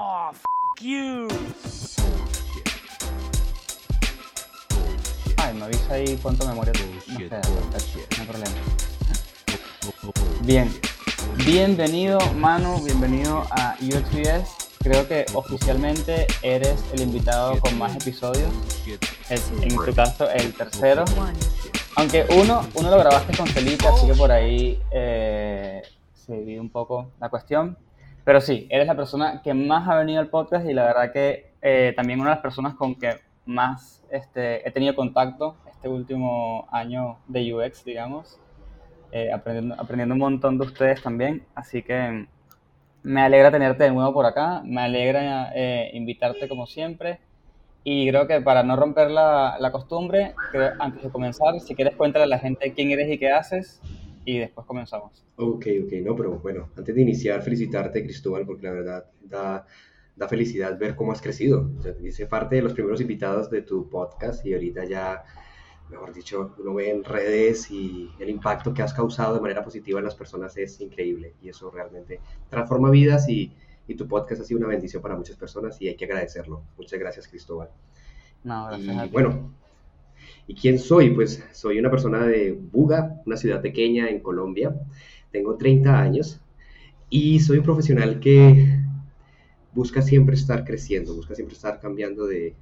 Oh, 0.00 0.30
f 0.30 0.44
you. 0.80 1.26
Ay, 5.36 5.54
me 5.54 5.64
avisa 5.64 5.94
ahí 5.94 6.16
cuánto 6.22 6.46
memoria 6.46 6.72
tú. 6.72 6.84
No 6.84 7.18
sé, 7.80 8.06
no 8.16 8.22
hay 8.22 8.26
problema. 8.28 8.54
Bien. 10.42 10.72
Bienvenido, 11.44 12.20
Manu, 12.34 12.80
bienvenido 12.84 13.42
a 13.50 13.74
UXBS. 13.82 14.76
Creo 14.78 15.08
que 15.08 15.26
oficialmente 15.34 16.28
eres 16.42 16.80
el 16.92 17.00
invitado 17.00 17.58
con 17.58 17.76
más 17.76 17.96
episodios. 17.96 18.52
Es, 19.28 19.50
en 19.60 19.74
tu 19.74 19.94
caso, 19.96 20.30
el 20.30 20.54
tercero. 20.54 21.06
Aunque 21.96 22.24
uno, 22.36 22.64
uno 22.74 22.88
lo 22.88 22.98
grabaste 22.98 23.36
con 23.36 23.48
Felipe, 23.48 23.88
así 23.88 24.06
que 24.06 24.14
por 24.14 24.30
ahí 24.30 24.80
eh, 24.92 25.82
se 26.14 26.34
divide 26.34 26.60
un 26.60 26.70
poco 26.70 27.10
la 27.18 27.28
cuestión. 27.30 27.76
Pero 28.28 28.42
sí, 28.42 28.66
eres 28.68 28.86
la 28.86 28.94
persona 28.94 29.40
que 29.42 29.54
más 29.54 29.88
ha 29.88 29.96
venido 29.96 30.20
al 30.20 30.28
podcast 30.28 30.68
y 30.68 30.74
la 30.74 30.84
verdad 30.84 31.12
que 31.14 31.54
eh, 31.62 31.94
también 31.96 32.20
una 32.20 32.28
de 32.28 32.34
las 32.34 32.42
personas 32.42 32.74
con 32.74 32.94
que 32.94 33.14
más 33.46 34.04
este, 34.10 34.68
he 34.68 34.70
tenido 34.70 34.94
contacto 34.94 35.56
este 35.66 35.88
último 35.88 36.68
año 36.70 37.16
de 37.26 37.54
UX, 37.54 37.86
digamos, 37.86 38.38
eh, 39.12 39.32
aprendiendo, 39.32 40.12
un 40.12 40.18
montón 40.18 40.58
de 40.58 40.66
ustedes 40.66 41.00
también. 41.00 41.46
Así 41.54 41.82
que 41.82 42.26
me 43.02 43.22
alegra 43.22 43.50
tenerte 43.50 43.84
de 43.84 43.92
nuevo 43.92 44.12
por 44.12 44.26
acá, 44.26 44.60
me 44.62 44.82
alegra 44.82 45.50
eh, 45.54 45.90
invitarte 45.94 46.48
como 46.48 46.66
siempre. 46.66 47.20
Y 47.82 48.10
creo 48.10 48.26
que 48.26 48.42
para 48.42 48.62
no 48.62 48.76
romper 48.76 49.10
la, 49.10 49.56
la 49.58 49.72
costumbre, 49.72 50.34
creo, 50.52 50.72
antes 50.80 51.02
de 51.02 51.08
comenzar, 51.08 51.58
si 51.60 51.74
quieres 51.74 51.96
cuéntale 51.96 52.24
a 52.24 52.28
la 52.28 52.38
gente 52.38 52.74
quién 52.74 52.90
eres 52.90 53.10
y 53.10 53.16
qué 53.16 53.32
haces, 53.32 53.80
y 54.32 54.38
después 54.38 54.66
comenzamos. 54.66 55.24
Ok, 55.36 55.66
ok, 55.84 55.92
no, 56.04 56.16
pero 56.16 56.38
bueno, 56.40 56.68
antes 56.76 56.94
de 56.94 57.00
iniciar, 57.02 57.42
felicitarte, 57.42 58.02
Cristóbal, 58.02 58.44
porque 58.44 58.64
la 58.66 58.72
verdad 58.72 59.10
da, 59.22 59.64
da 60.16 60.28
felicidad 60.28 60.78
ver 60.78 60.96
cómo 60.96 61.12
has 61.12 61.22
crecido. 61.22 61.70
O 61.78 61.82
sea, 61.82 61.94
hice 62.02 62.26
parte 62.26 62.56
de 62.56 62.62
los 62.62 62.72
primeros 62.74 63.00
invitados 63.00 63.50
de 63.50 63.62
tu 63.62 63.88
podcast 63.88 64.44
y 64.44 64.52
ahorita 64.52 64.84
ya, 64.84 65.24
mejor 65.88 66.12
dicho, 66.12 66.54
uno 66.58 66.74
ve 66.74 66.90
en 66.90 67.04
redes 67.04 67.70
y 67.70 68.10
el 68.18 68.28
impacto 68.28 68.74
que 68.74 68.82
has 68.82 68.92
causado 68.92 69.34
de 69.34 69.40
manera 69.40 69.62
positiva 69.64 69.98
en 70.00 70.04
las 70.04 70.14
personas 70.16 70.56
es 70.56 70.80
increíble 70.80 71.34
y 71.40 71.48
eso 71.48 71.70
realmente 71.70 72.20
transforma 72.50 72.90
vidas 72.90 73.28
y, 73.28 73.54
y 73.86 73.94
tu 73.94 74.06
podcast 74.08 74.42
ha 74.42 74.44
sido 74.44 74.58
una 74.58 74.68
bendición 74.68 75.00
para 75.02 75.16
muchas 75.16 75.36
personas 75.36 75.80
y 75.80 75.88
hay 75.88 75.96
que 75.96 76.04
agradecerlo. 76.04 76.64
Muchas 76.76 76.98
gracias, 76.98 77.28
Cristóbal. 77.28 77.70
No, 78.42 78.66
gracias 78.66 78.96
Y 78.96 78.98
a 78.98 79.08
ti. 79.08 79.10
bueno, 79.12 79.54
¿y 80.48 80.54
quién 80.54 80.78
soy? 80.78 81.10
Pues 81.10 81.44
soy 81.52 81.78
una 81.78 81.90
persona 81.90 82.26
de 82.26 82.52
Buga, 82.52 83.22
una 83.26 83.36
ciudad 83.36 83.60
pequeña 83.60 84.08
en 84.08 84.20
Colombia. 84.20 84.74
Tengo 85.30 85.56
30 85.56 86.00
años 86.00 86.40
y 87.10 87.38
soy 87.40 87.58
un 87.58 87.64
profesional 87.64 88.18
que 88.18 88.80
busca 89.74 90.02
siempre 90.02 90.34
estar 90.34 90.64
creciendo, 90.64 91.14
busca 91.14 91.34
siempre 91.34 91.54
estar 91.54 91.78
cambiando 91.80 92.26
de, 92.26 92.54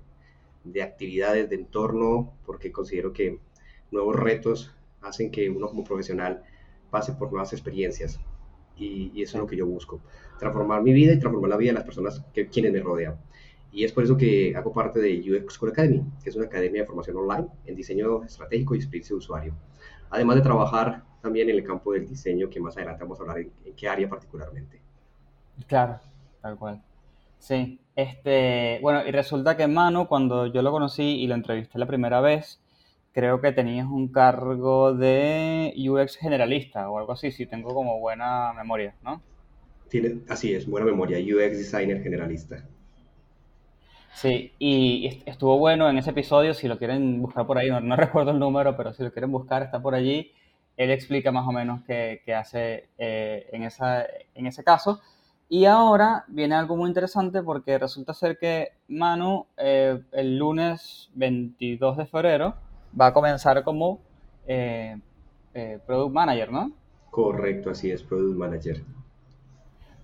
de 0.64 0.82
actividades, 0.82 1.48
de 1.48 1.56
entorno, 1.56 2.34
porque 2.44 2.72
considero 2.72 3.12
que 3.12 3.38
nuevos 3.92 4.16
retos 4.16 4.74
hacen 5.00 5.30
que 5.30 5.48
uno 5.48 5.68
como 5.68 5.84
profesional 5.84 6.42
pase 6.90 7.12
por 7.12 7.30
nuevas 7.30 7.52
experiencias. 7.52 8.18
Y, 8.76 9.12
y 9.14 9.22
eso 9.22 9.38
es 9.38 9.40
lo 9.40 9.46
que 9.46 9.56
yo 9.56 9.66
busco, 9.66 10.02
transformar 10.38 10.82
mi 10.82 10.92
vida 10.92 11.14
y 11.14 11.18
transformar 11.18 11.50
la 11.50 11.56
vida 11.56 11.70
de 11.70 11.78
las 11.78 11.84
personas 11.84 12.22
que 12.34 12.48
quienes 12.48 12.72
me 12.72 12.80
rodean. 12.80 13.16
Y 13.76 13.84
es 13.84 13.92
por 13.92 14.04
eso 14.04 14.16
que 14.16 14.54
hago 14.56 14.72
parte 14.72 15.00
de 15.00 15.20
UX 15.20 15.52
School 15.52 15.70
Academy, 15.70 16.02
que 16.24 16.30
es 16.30 16.36
una 16.36 16.46
academia 16.46 16.80
de 16.80 16.86
formación 16.86 17.18
online 17.18 17.46
en 17.66 17.76
diseño 17.76 18.24
estratégico 18.24 18.74
y 18.74 18.78
experiencia 18.78 19.12
de 19.12 19.18
usuario. 19.18 19.54
Además 20.08 20.36
de 20.36 20.42
trabajar 20.42 21.04
también 21.20 21.50
en 21.50 21.56
el 21.56 21.62
campo 21.62 21.92
del 21.92 22.08
diseño, 22.08 22.48
que 22.48 22.58
más 22.58 22.74
adelante 22.78 23.04
vamos 23.04 23.18
a 23.20 23.24
hablar 23.24 23.38
en, 23.40 23.52
en 23.66 23.76
qué 23.76 23.86
área 23.86 24.08
particularmente. 24.08 24.80
Claro, 25.66 26.00
tal 26.40 26.56
cual. 26.56 26.82
Sí, 27.38 27.78
este, 27.94 28.78
bueno, 28.80 29.06
y 29.06 29.10
resulta 29.10 29.58
que 29.58 29.66
Manu, 29.66 30.06
cuando 30.06 30.46
yo 30.46 30.62
lo 30.62 30.70
conocí 30.70 31.20
y 31.20 31.26
lo 31.26 31.34
entrevisté 31.34 31.78
la 31.78 31.86
primera 31.86 32.22
vez, 32.22 32.62
creo 33.12 33.42
que 33.42 33.52
tenías 33.52 33.86
un 33.86 34.08
cargo 34.08 34.94
de 34.94 35.74
UX 35.76 36.16
generalista 36.16 36.88
o 36.88 36.96
algo 36.98 37.12
así, 37.12 37.30
si 37.30 37.44
tengo 37.44 37.74
como 37.74 38.00
buena 38.00 38.54
memoria, 38.54 38.94
¿no? 39.02 39.20
Tiene, 39.90 40.22
así 40.30 40.54
es, 40.54 40.66
buena 40.66 40.86
memoria, 40.86 41.18
UX 41.18 41.58
designer 41.58 42.02
generalista. 42.02 42.66
Sí, 44.16 44.54
y 44.58 45.06
est- 45.06 45.28
estuvo 45.28 45.58
bueno 45.58 45.88
en 45.90 45.98
ese 45.98 46.10
episodio, 46.10 46.54
si 46.54 46.68
lo 46.68 46.78
quieren 46.78 47.20
buscar 47.20 47.46
por 47.46 47.58
ahí, 47.58 47.68
no, 47.70 47.80
no 47.80 47.96
recuerdo 47.96 48.30
el 48.30 48.38
número, 48.38 48.76
pero 48.76 48.92
si 48.92 49.02
lo 49.02 49.12
quieren 49.12 49.30
buscar, 49.30 49.62
está 49.62 49.80
por 49.82 49.94
allí. 49.94 50.32
Él 50.76 50.90
explica 50.90 51.32
más 51.32 51.46
o 51.46 51.52
menos 51.52 51.82
qué, 51.86 52.22
qué 52.24 52.34
hace 52.34 52.88
eh, 52.98 53.46
en 53.52 53.62
esa, 53.64 54.06
en 54.34 54.46
ese 54.46 54.64
caso. 54.64 55.00
Y 55.48 55.64
ahora 55.66 56.24
viene 56.28 56.54
algo 56.54 56.76
muy 56.76 56.88
interesante 56.88 57.42
porque 57.42 57.78
resulta 57.78 58.12
ser 58.14 58.38
que 58.38 58.72
Manu 58.88 59.46
eh, 59.56 60.02
el 60.12 60.38
lunes 60.38 61.10
22 61.14 61.96
de 61.96 62.06
febrero 62.06 62.54
va 62.98 63.06
a 63.08 63.12
comenzar 63.14 63.62
como 63.64 64.00
eh, 64.46 64.98
eh, 65.54 65.78
Product 65.86 66.12
Manager, 66.14 66.52
¿no? 66.52 66.72
Correcto, 67.10 67.70
así 67.70 67.90
es, 67.90 68.04
Product 68.04 68.38
Manager. 68.38 68.84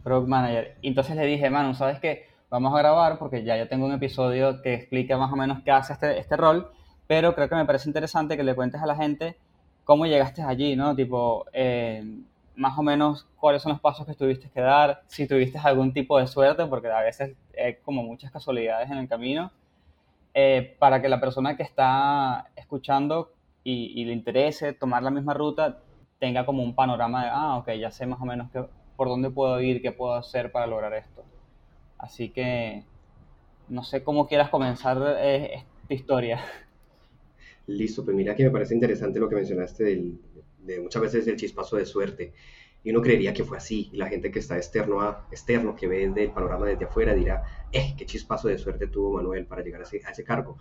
Product 0.03 0.29
Manager. 0.29 0.77
Y 0.83 0.89
entonces 0.89 1.17
le 1.17 1.27
dije, 1.27 1.49
Manu, 1.51 1.75
¿sabes 1.75 2.01
qué? 2.01 2.27
Vamos 2.53 2.75
a 2.75 2.79
grabar 2.81 3.19
porque 3.19 3.45
ya 3.45 3.57
yo 3.57 3.67
tengo 3.67 3.87
un 3.87 3.93
episodio 3.93 4.61
que 4.61 4.75
explica 4.75 5.17
más 5.17 5.33
o 5.33 5.37
menos 5.37 5.63
qué 5.65 5.71
hace 5.71 5.95
este, 5.95 6.19
este 6.19 6.37
rol, 6.37 6.71
pero 7.07 7.35
creo 7.35 7.49
que 7.49 7.55
me 7.55 7.65
parece 7.65 7.89
interesante 7.89 8.37
que 8.37 8.45
le 8.45 8.55
cuentes 8.55 8.83
a 8.83 8.85
la 8.85 8.95
gente 8.95 9.39
cómo 9.85 10.05
llegaste 10.05 10.43
allí, 10.43 10.77
¿no? 10.77 10.95
Tipo, 10.95 11.47
eh, 11.55 12.05
más 12.55 12.79
o 12.79 12.83
menos 12.83 13.27
cuáles 13.37 13.63
son 13.63 13.73
los 13.73 13.81
pasos 13.81 14.05
que 14.07 14.13
tuviste 14.13 14.51
que 14.51 14.61
dar, 14.61 15.01
si 15.07 15.27
tuviste 15.27 15.59
algún 15.61 15.95
tipo 15.95 16.19
de 16.19 16.27
suerte, 16.27 16.67
porque 16.67 16.89
a 16.89 17.01
veces 17.01 17.35
hay 17.59 17.77
como 17.77 18.03
muchas 18.03 18.31
casualidades 18.31 18.91
en 18.91 18.99
el 18.99 19.09
camino, 19.09 19.51
eh, 20.35 20.77
para 20.79 21.01
que 21.01 21.09
la 21.09 21.21
persona 21.21 21.57
que 21.57 21.63
está 21.63 22.51
escuchando 22.55 23.33
y, 23.65 23.99
y 23.99 24.05
le 24.05 24.13
interese 24.13 24.75
tomar 24.75 25.03
la 25.03 25.11
misma 25.11 25.33
ruta 25.33 25.79
tenga 26.19 26.45
como 26.45 26.63
un 26.63 26.75
panorama 26.75 27.25
de, 27.25 27.31
ah, 27.33 27.57
ok, 27.57 27.71
ya 27.81 27.91
sé 27.91 28.05
más 28.05 28.21
o 28.21 28.27
menos 28.27 28.51
por 28.95 29.09
dónde 29.09 29.31
puedo 29.31 29.59
ir, 29.63 29.81
qué 29.81 29.91
puedo 29.91 30.13
hacer 30.13 30.53
para 30.53 30.67
lograr 30.67 30.93
esto. 30.93 31.25
Así 32.03 32.31
que 32.31 32.83
no 33.69 33.85
sé 33.85 34.03
cómo 34.03 34.27
quieras 34.27 34.51
comenzar 34.51 34.99
eh, 35.21 35.65
esta 35.83 35.95
historia. 35.95 36.41
Listo, 37.69 38.05
pues 38.05 38.17
mira 38.17 38.35
que 38.35 38.43
me 38.43 38.51
parece 38.51 38.75
interesante 38.75 39.21
lo 39.21 39.29
que 39.29 39.37
mencionaste 39.37 39.85
del, 39.85 40.19
de 40.65 40.81
muchas 40.81 41.01
veces 41.01 41.29
el 41.29 41.37
chispazo 41.37 41.77
de 41.77 41.87
suerte. 41.87 42.33
Y 42.83 42.91
uno 42.91 43.01
creería 43.01 43.33
que 43.33 43.45
fue 43.45 43.57
así. 43.57 43.89
Y 43.93 43.97
la 43.99 44.09
gente 44.09 44.33
que 44.33 44.41
está 44.41 44.57
externo, 44.57 45.01
a, 45.01 45.29
externo 45.31 45.77
que 45.77 45.87
ve 45.87 46.09
desde 46.09 46.25
el 46.25 46.31
panorama 46.33 46.67
desde 46.67 46.87
afuera, 46.87 47.15
dirá, 47.15 47.45
eh, 47.71 47.95
qué 47.97 48.05
chispazo 48.05 48.49
de 48.49 48.59
suerte 48.59 48.89
tuvo 48.89 49.13
Manuel 49.13 49.47
para 49.47 49.63
llegar 49.63 49.83
a 49.83 49.85
ese, 49.85 50.01
a 50.05 50.11
ese 50.11 50.25
cargo. 50.25 50.59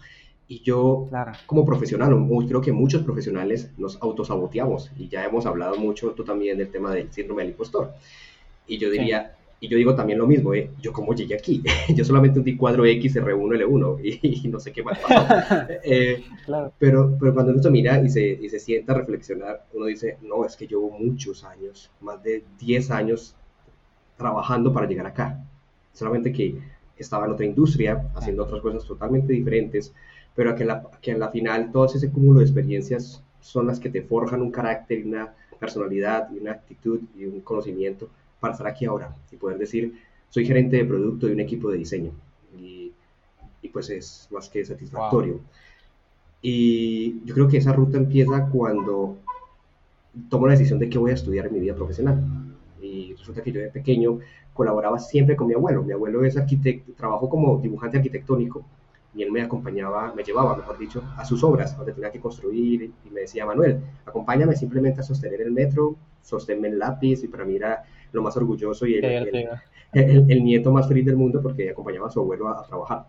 Y 0.47 0.61
yo, 0.61 1.07
Claro. 1.09 1.31
como 1.47 1.65
profesional, 1.65 2.15
creo 2.47 2.61
que 2.61 2.71
muchos 2.71 3.01
profesionales 3.01 3.71
nos 3.79 3.99
autosaboteamos. 3.99 4.91
Y 4.95 5.07
ya 5.07 5.25
hemos 5.25 5.47
hablado 5.47 5.77
mucho, 5.77 6.11
tú 6.11 6.23
también, 6.23 6.59
del 6.59 6.69
tema 6.69 6.93
del 6.93 7.11
síndrome 7.11 7.41
del 7.41 7.53
impostor. 7.53 7.95
Y 8.67 8.77
yo 8.77 8.91
diría, 8.91 9.37
y 9.63 9.67
yo 9.67 9.77
digo 9.77 9.93
también 9.93 10.17
lo 10.17 10.25
mismo, 10.25 10.55
¿eh? 10.55 10.71
Yo 10.81 10.91
cómo 10.91 11.13
llegué 11.13 11.35
aquí. 11.35 11.61
yo 11.95 12.03
solamente 12.03 12.39
un 12.39 12.57
cuadro 12.57 12.83
X, 12.83 13.15
R1, 13.15 13.63
L1 13.63 13.99
y, 14.23 14.47
y 14.47 14.49
no 14.49 14.59
sé 14.59 14.71
qué 14.73 14.83
más 14.83 14.97
pasó. 14.99 15.67
Eh, 15.83 16.23
Claro. 16.45 16.73
pero, 16.79 17.15
pero 17.19 17.33
cuando 17.33 17.51
uno 17.53 17.61
se 17.61 17.69
mira 17.69 18.01
y 18.01 18.09
se, 18.09 18.21
y 18.27 18.49
se 18.49 18.59
sienta 18.59 18.93
a 18.93 18.97
reflexionar, 18.97 19.63
uno 19.73 19.85
dice, 19.85 20.17
no, 20.23 20.43
es 20.45 20.55
que 20.55 20.65
llevo 20.65 20.89
muchos 20.89 21.43
años, 21.43 21.91
más 22.01 22.21
de 22.23 22.43
10 22.59 22.89
años 22.89 23.35
trabajando 24.17 24.73
para 24.73 24.87
llegar 24.87 25.05
acá. 25.05 25.39
Solamente 25.93 26.33
que 26.33 26.55
estaba 26.97 27.25
en 27.27 27.33
otra 27.33 27.45
industria, 27.45 28.09
haciendo 28.15 28.43
otras 28.43 28.61
cosas 28.61 28.83
totalmente 28.83 29.31
diferentes, 29.31 29.93
pero 30.35 30.55
que, 30.55 30.65
la, 30.65 30.89
que 31.01 31.11
a 31.11 31.17
la 31.17 31.29
final 31.29 31.71
todo 31.71 31.85
ese 31.85 32.09
cúmulo 32.09 32.39
de 32.39 32.45
experiencias 32.45 33.23
son 33.41 33.67
las 33.67 33.79
que 33.79 33.89
te 33.91 34.01
forjan 34.01 34.41
un 34.41 34.51
carácter 34.51 34.99
y 34.99 35.03
una 35.03 35.35
personalidad 35.59 36.29
y 36.33 36.39
una 36.39 36.53
actitud 36.53 36.99
y 37.15 37.25
un 37.25 37.41
conocimiento 37.41 38.09
para 38.41 38.53
estar 38.53 38.67
aquí 38.67 38.83
ahora 38.83 39.15
y 39.31 39.37
poder 39.37 39.57
decir, 39.57 39.93
soy 40.29 40.45
gerente 40.45 40.75
de 40.75 40.83
producto 40.83 41.27
de 41.27 41.33
un 41.33 41.39
equipo 41.39 41.71
de 41.71 41.77
diseño. 41.77 42.11
Y, 42.59 42.91
y 43.61 43.69
pues 43.69 43.89
es 43.89 44.27
más 44.31 44.49
que 44.49 44.65
satisfactorio. 44.65 45.33
Wow. 45.33 45.41
Y 46.41 47.23
yo 47.23 47.33
creo 47.35 47.47
que 47.47 47.57
esa 47.57 47.71
ruta 47.71 47.97
empieza 47.97 48.47
cuando 48.47 49.17
tomo 50.29 50.47
la 50.47 50.53
decisión 50.53 50.79
de 50.79 50.89
qué 50.89 50.97
voy 50.97 51.11
a 51.11 51.13
estudiar 51.13 51.45
en 51.45 51.53
mi 51.53 51.59
vida 51.59 51.75
profesional. 51.75 52.21
Y 52.81 53.13
resulta 53.13 53.43
que 53.43 53.51
yo 53.51 53.61
de 53.61 53.69
pequeño 53.69 54.19
colaboraba 54.53 54.99
siempre 54.99 55.35
con 55.35 55.47
mi 55.47 55.53
abuelo. 55.53 55.83
Mi 55.83 55.93
abuelo 55.93 56.25
es 56.25 56.35
arquitecto, 56.35 56.91
trabajó 56.93 57.29
como 57.29 57.57
dibujante 57.59 57.97
arquitectónico 57.97 58.65
y 59.13 59.23
él 59.23 59.31
me 59.31 59.41
acompañaba, 59.41 60.13
me 60.15 60.23
llevaba, 60.23 60.55
mejor 60.55 60.77
dicho, 60.77 61.03
a 61.17 61.25
sus 61.25 61.43
obras, 61.43 61.75
donde 61.75 61.93
tenía 61.93 62.11
que 62.11 62.19
construir 62.19 62.91
y 63.05 63.09
me 63.09 63.21
decía, 63.21 63.45
Manuel, 63.45 63.81
acompáñame 64.05 64.55
simplemente 64.55 65.01
a 65.01 65.03
sostener 65.03 65.41
el 65.41 65.51
metro, 65.51 65.97
sosténme 66.21 66.69
el 66.69 66.79
lápiz 66.79 67.23
y 67.23 67.27
para 67.27 67.43
mí 67.43 67.55
era 67.55 67.83
lo 68.11 68.21
más 68.21 68.37
orgulloso 68.37 68.85
y 68.85 68.95
el, 68.95 69.05
el, 69.05 69.49
el, 69.93 70.31
el 70.31 70.43
nieto 70.43 70.71
más 70.71 70.87
feliz 70.87 71.05
del 71.05 71.17
mundo 71.17 71.41
porque 71.41 71.69
acompañaba 71.69 72.07
a 72.07 72.11
su 72.11 72.19
abuelo 72.21 72.47
a, 72.47 72.59
a 72.61 72.63
trabajar. 72.63 73.07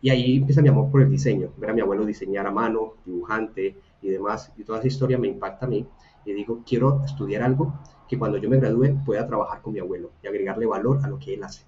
Y 0.00 0.10
ahí 0.10 0.36
empieza 0.38 0.62
mi 0.62 0.68
amor 0.68 0.90
por 0.90 1.02
el 1.02 1.10
diseño, 1.10 1.52
ver 1.56 1.70
a 1.70 1.74
mi 1.74 1.80
abuelo 1.80 2.04
diseñar 2.04 2.46
a 2.46 2.50
mano, 2.50 2.94
dibujante 3.04 3.76
y 4.00 4.08
demás, 4.10 4.52
y 4.56 4.64
toda 4.64 4.78
esa 4.78 4.88
historia 4.88 5.16
me 5.16 5.28
impacta 5.28 5.66
a 5.66 5.68
mí, 5.68 5.86
y 6.24 6.32
digo, 6.32 6.62
quiero 6.66 7.04
estudiar 7.04 7.42
algo 7.42 7.74
que 8.08 8.18
cuando 8.18 8.38
yo 8.38 8.50
me 8.50 8.58
gradúe 8.58 8.96
pueda 9.04 9.26
trabajar 9.26 9.62
con 9.62 9.72
mi 9.72 9.78
abuelo 9.78 10.10
y 10.22 10.26
agregarle 10.26 10.66
valor 10.66 11.00
a 11.04 11.08
lo 11.08 11.18
que 11.18 11.34
él 11.34 11.44
hace. 11.44 11.64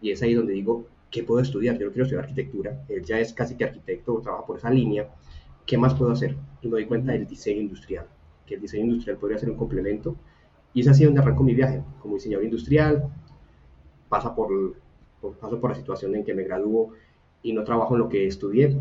Y 0.00 0.10
es 0.10 0.22
ahí 0.22 0.34
donde 0.34 0.52
digo, 0.52 0.86
¿qué 1.16 1.22
puedo 1.22 1.40
estudiar? 1.40 1.78
Yo 1.78 1.86
no 1.86 1.92
quiero 1.92 2.04
estudiar 2.04 2.24
arquitectura, 2.24 2.84
él 2.90 3.02
ya 3.02 3.18
es 3.18 3.32
casi 3.32 3.56
que 3.56 3.64
arquitecto, 3.64 4.20
trabaja 4.20 4.44
por 4.44 4.58
esa 4.58 4.68
línea, 4.68 5.08
¿qué 5.64 5.78
más 5.78 5.94
puedo 5.94 6.12
hacer? 6.12 6.36
Y 6.60 6.66
me 6.66 6.72
doy 6.72 6.84
cuenta 6.84 7.12
del 7.12 7.26
diseño 7.26 7.62
industrial, 7.62 8.06
que 8.44 8.56
el 8.56 8.60
diseño 8.60 8.84
industrial 8.84 9.16
podría 9.16 9.38
ser 9.38 9.48
un 9.48 9.56
complemento. 9.56 10.14
Y 10.74 10.82
es 10.82 10.88
así 10.88 11.04
donde 11.06 11.20
arranco 11.20 11.42
mi 11.42 11.54
viaje, 11.54 11.82
como 12.02 12.16
diseñador 12.16 12.44
industrial, 12.44 13.08
pasa 14.10 14.34
por, 14.34 14.74
paso 15.40 15.58
por 15.58 15.70
la 15.70 15.76
situación 15.76 16.14
en 16.16 16.22
que 16.22 16.34
me 16.34 16.44
gradúo 16.44 16.92
y 17.42 17.54
no 17.54 17.64
trabajo 17.64 17.94
en 17.94 18.00
lo 18.00 18.10
que 18.10 18.26
estudié, 18.26 18.76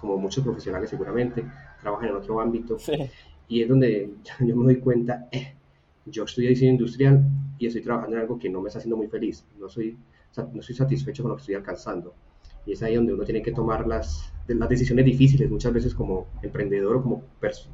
como 0.00 0.16
muchos 0.16 0.42
profesionales 0.42 0.88
seguramente, 0.88 1.44
trabajan 1.82 2.08
en 2.08 2.16
otro 2.16 2.40
ámbito. 2.40 2.78
Y 3.46 3.60
es 3.60 3.68
donde 3.68 4.14
yo 4.40 4.56
me 4.56 4.64
doy 4.64 4.80
cuenta, 4.80 5.28
eh, 5.32 5.52
yo 6.06 6.24
estudié 6.24 6.48
diseño 6.48 6.70
industrial 6.70 7.22
y 7.58 7.66
estoy 7.66 7.82
trabajando 7.82 8.16
en 8.16 8.22
algo 8.22 8.38
que 8.38 8.48
no 8.48 8.62
me 8.62 8.68
está 8.68 8.78
haciendo 8.78 8.96
muy 8.96 9.08
feliz, 9.08 9.44
no 9.60 9.68
soy, 9.68 9.98
no 10.36 10.60
estoy 10.60 10.74
satisfecho 10.74 11.22
con 11.22 11.30
lo 11.30 11.36
que 11.36 11.42
estoy 11.42 11.54
alcanzando. 11.54 12.14
Y 12.66 12.72
es 12.72 12.82
ahí 12.82 12.96
donde 12.96 13.14
uno 13.14 13.24
tiene 13.24 13.42
que 13.42 13.52
tomar 13.52 13.86
las, 13.86 14.32
las 14.46 14.68
decisiones 14.68 15.04
difíciles, 15.04 15.50
muchas 15.50 15.72
veces 15.72 15.94
como 15.94 16.26
emprendedor 16.42 16.96
o 16.96 17.02
como 17.02 17.22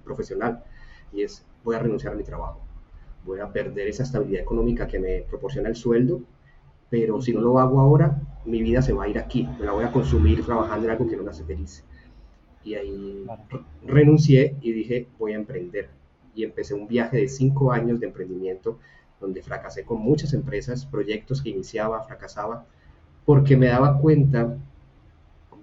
profesional. 0.04 0.62
Y 1.12 1.22
es, 1.22 1.44
voy 1.64 1.76
a 1.76 1.80
renunciar 1.80 2.12
a 2.12 2.16
mi 2.16 2.24
trabajo, 2.24 2.60
voy 3.24 3.40
a 3.40 3.52
perder 3.52 3.88
esa 3.88 4.02
estabilidad 4.02 4.42
económica 4.42 4.86
que 4.86 4.98
me 4.98 5.22
proporciona 5.22 5.68
el 5.68 5.76
sueldo, 5.76 6.22
pero 6.90 7.20
si 7.20 7.32
no 7.32 7.40
lo 7.40 7.58
hago 7.58 7.80
ahora, 7.80 8.20
mi 8.44 8.62
vida 8.62 8.82
se 8.82 8.92
va 8.92 9.04
a 9.04 9.08
ir 9.08 9.18
aquí, 9.18 9.48
me 9.58 9.66
la 9.66 9.72
voy 9.72 9.84
a 9.84 9.92
consumir 9.92 10.44
trabajando 10.44 10.86
en 10.86 10.92
algo 10.92 11.08
que 11.08 11.16
no 11.16 11.24
me 11.24 11.30
hace 11.30 11.44
feliz. 11.44 11.84
Y 12.62 12.74
ahí 12.74 13.26
renuncié 13.84 14.56
y 14.60 14.72
dije, 14.72 15.08
voy 15.18 15.32
a 15.32 15.36
emprender. 15.36 15.90
Y 16.34 16.44
empecé 16.44 16.74
un 16.74 16.88
viaje 16.88 17.18
de 17.18 17.28
cinco 17.28 17.72
años 17.72 18.00
de 18.00 18.06
emprendimiento, 18.06 18.78
donde 19.20 19.42
fracasé 19.42 19.84
con 19.84 20.00
muchas 20.00 20.32
empresas, 20.32 20.86
proyectos 20.86 21.42
que 21.42 21.50
iniciaba, 21.50 22.02
fracasaba, 22.04 22.66
porque 23.24 23.56
me 23.56 23.66
daba 23.66 23.98
cuenta 23.98 24.56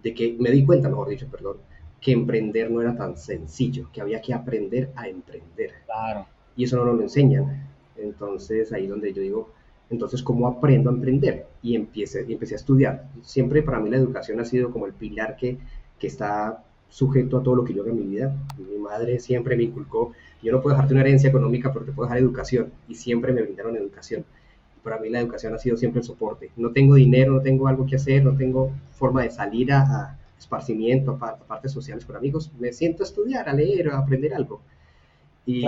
de 0.02 0.14
que, 0.14 0.36
me 0.40 0.52
di 0.52 0.66
cuenta, 0.66 0.90
mejor 0.90 1.10
dicho, 1.10 1.28
perdón, 1.30 1.58
que 2.00 2.12
emprender 2.12 2.72
no 2.72 2.82
era 2.82 2.96
tan 2.96 3.16
sencillo, 3.18 3.90
que 3.94 4.02
había 4.02 4.22
que 4.22 4.34
aprender 4.34 4.92
a 4.96 5.08
emprender. 5.08 5.72
Claro. 5.86 6.26
Y 6.56 6.64
eso 6.64 6.78
no 6.78 6.86
nos 6.86 6.96
lo 6.96 7.04
enseñan. 7.04 7.70
Entonces 7.96 8.74
ahí 8.74 8.88
donde 8.88 9.14
yo 9.14 9.22
digo, 9.22 9.54
entonces, 9.92 10.24
¿cómo 10.24 10.48
aprendo 10.48 10.90
a 10.90 10.94
emprender? 10.94 11.48
Y 11.62 11.76
empecé, 11.76 12.26
y 12.28 12.34
empecé 12.34 12.56
a 12.56 12.58
estudiar. 12.58 13.10
Siempre 13.22 13.62
para 13.62 13.80
mí 13.80 13.90
la 13.90 13.98
educación 13.98 14.40
ha 14.40 14.46
sido 14.46 14.72
como 14.72 14.86
el 14.88 14.94
pilar 14.94 15.36
que, 15.36 15.58
que 16.00 16.08
está 16.08 16.64
sujeto 16.92 17.38
a 17.38 17.44
todo 17.44 17.56
lo 17.56 17.64
que 17.64 17.74
yo 17.74 17.82
haga 17.82 17.92
en 17.92 17.98
mi 17.98 18.06
vida. 18.06 18.36
Mi 18.58 18.78
madre 18.78 19.20
siempre 19.20 19.56
me 19.56 19.64
inculcó, 19.64 20.12
yo 20.44 20.52
no 20.52 20.62
puedo 20.62 20.76
dejarte 20.76 20.94
una 20.94 21.02
herencia 21.02 21.30
económica, 21.30 21.74
pero 21.74 21.86
te 21.86 21.92
puedo 21.92 22.08
dejar 22.08 22.22
educación. 22.22 22.72
Y 22.88 22.96
siempre 22.96 23.34
me 23.34 23.42
brindaron 23.42 23.76
educación. 23.76 24.26
Para 24.84 25.00
mí 25.00 25.10
la 25.10 25.20
educación 25.20 25.54
ha 25.54 25.58
sido 25.58 25.78
siempre 25.78 26.02
el 26.02 26.06
soporte. 26.06 26.52
No 26.58 26.72
tengo 26.72 26.96
dinero, 26.96 27.34
no 27.34 27.42
tengo 27.42 27.68
algo 27.68 27.86
que 27.86 27.96
hacer, 27.96 28.24
no 28.24 28.36
tengo 28.36 28.72
forma 28.94 29.24
de 29.24 29.32
salir 29.32 29.72
a, 29.72 30.18
esparcimiento, 30.38 31.18
a, 31.22 31.38
partes 31.38 31.72
sociales 31.72 32.06
con 32.06 32.16
amigos. 32.16 32.52
Me 32.60 32.74
siento 32.74 33.04
a 33.04 33.06
estudiar, 33.06 33.48
a 33.48 33.54
leer, 33.54 33.90
a 33.90 34.00
aprender 34.00 34.34
algo. 34.34 34.62
Y, 35.46 35.66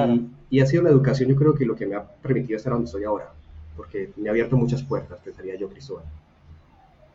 y 0.49 0.59
ha 0.59 0.65
sido 0.65 0.83
la 0.83 0.89
educación, 0.89 1.29
yo 1.29 1.35
creo 1.35 1.55
que 1.55 1.65
lo 1.65 1.75
que 1.75 1.85
me 1.85 1.95
ha 1.95 2.03
permitido 2.03 2.57
estar 2.57 2.73
donde 2.73 2.85
estoy 2.85 3.03
ahora. 3.03 3.31
Porque 3.77 4.11
me 4.17 4.29
ha 4.29 4.31
abierto 4.31 4.57
muchas 4.57 4.83
puertas, 4.83 5.19
pensaría 5.23 5.55
yo, 5.55 5.69
Cristóbal. 5.69 6.03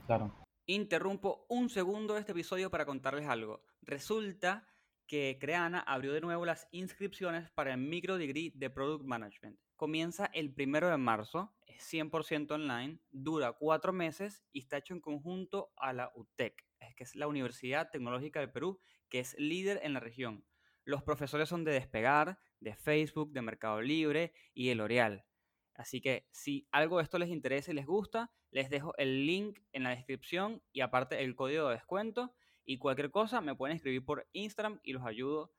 Claro. 0.07 0.31
Interrumpo 0.71 1.47
un 1.49 1.71
segundo 1.71 2.19
este 2.19 2.33
episodio 2.33 2.71
para 2.71 2.85
contarles 2.85 3.27
algo. 3.27 3.65
Resulta 3.81 4.69
que 5.07 5.39
Creana 5.41 5.81
abrió 5.81 6.13
de 6.13 6.21
nuevo 6.21 6.45
las 6.45 6.69
inscripciones 6.73 7.51
para 7.51 7.73
el 7.73 7.81
micro 7.81 8.19
degree 8.19 8.53
de 8.55 8.69
Product 8.69 9.03
Management. 9.03 9.59
Comienza 9.77 10.27
el 10.27 10.53
primero 10.53 10.91
de 10.91 10.99
marzo, 10.99 11.55
es 11.67 11.91
100% 11.91 12.51
online, 12.51 13.01
dura 13.11 13.55
cuatro 13.55 13.95
meses 13.95 14.45
y 14.53 14.61
está 14.61 14.77
hecho 14.77 14.93
en 14.93 15.01
conjunto 15.01 15.73
a 15.79 15.95
la 15.95 16.13
UTEC, 16.15 16.63
que 16.95 17.03
es 17.03 17.17
la 17.17 17.29
Universidad 17.29 17.89
Tecnológica 17.91 18.41
del 18.41 18.53
Perú, 18.53 18.79
que 19.09 19.21
es 19.21 19.39
líder 19.39 19.81
en 19.83 19.95
la 19.95 20.01
región. 20.01 20.45
Los 20.85 21.03
profesores 21.03 21.49
son 21.49 21.65
de 21.65 21.73
Despegar, 21.73 22.41
de 22.61 22.75
Facebook, 22.75 23.33
de 23.33 23.41
Mercado 23.41 23.81
Libre 23.81 24.35
y 24.53 24.69
de 24.69 24.75
L'Oreal. 24.75 25.25
Así 25.73 26.03
que 26.03 26.29
si 26.31 26.69
algo 26.73 26.99
de 26.99 27.05
esto 27.05 27.19
les 27.19 27.31
interesa 27.31 27.71
y 27.71 27.75
les 27.75 27.87
gusta, 27.87 28.31
les 28.51 28.71
dejo 28.71 28.95
el 28.97 29.27
link 29.27 29.59
en 29.73 29.85
la 29.85 29.91
descripción 29.91 30.63
y 30.73 30.81
aparte 30.81 31.23
el 31.23 31.37
código 31.37 31.69
de 31.69 31.75
descuento. 31.75 32.33
Y 32.65 32.79
cualquier 32.79 33.11
cosa 33.11 33.41
me 33.41 33.55
pueden 33.55 33.77
escribir 33.77 34.05
por 34.05 34.27
Instagram 34.33 34.81
y 34.83 34.93
los 34.93 35.05
ayudo 35.05 35.51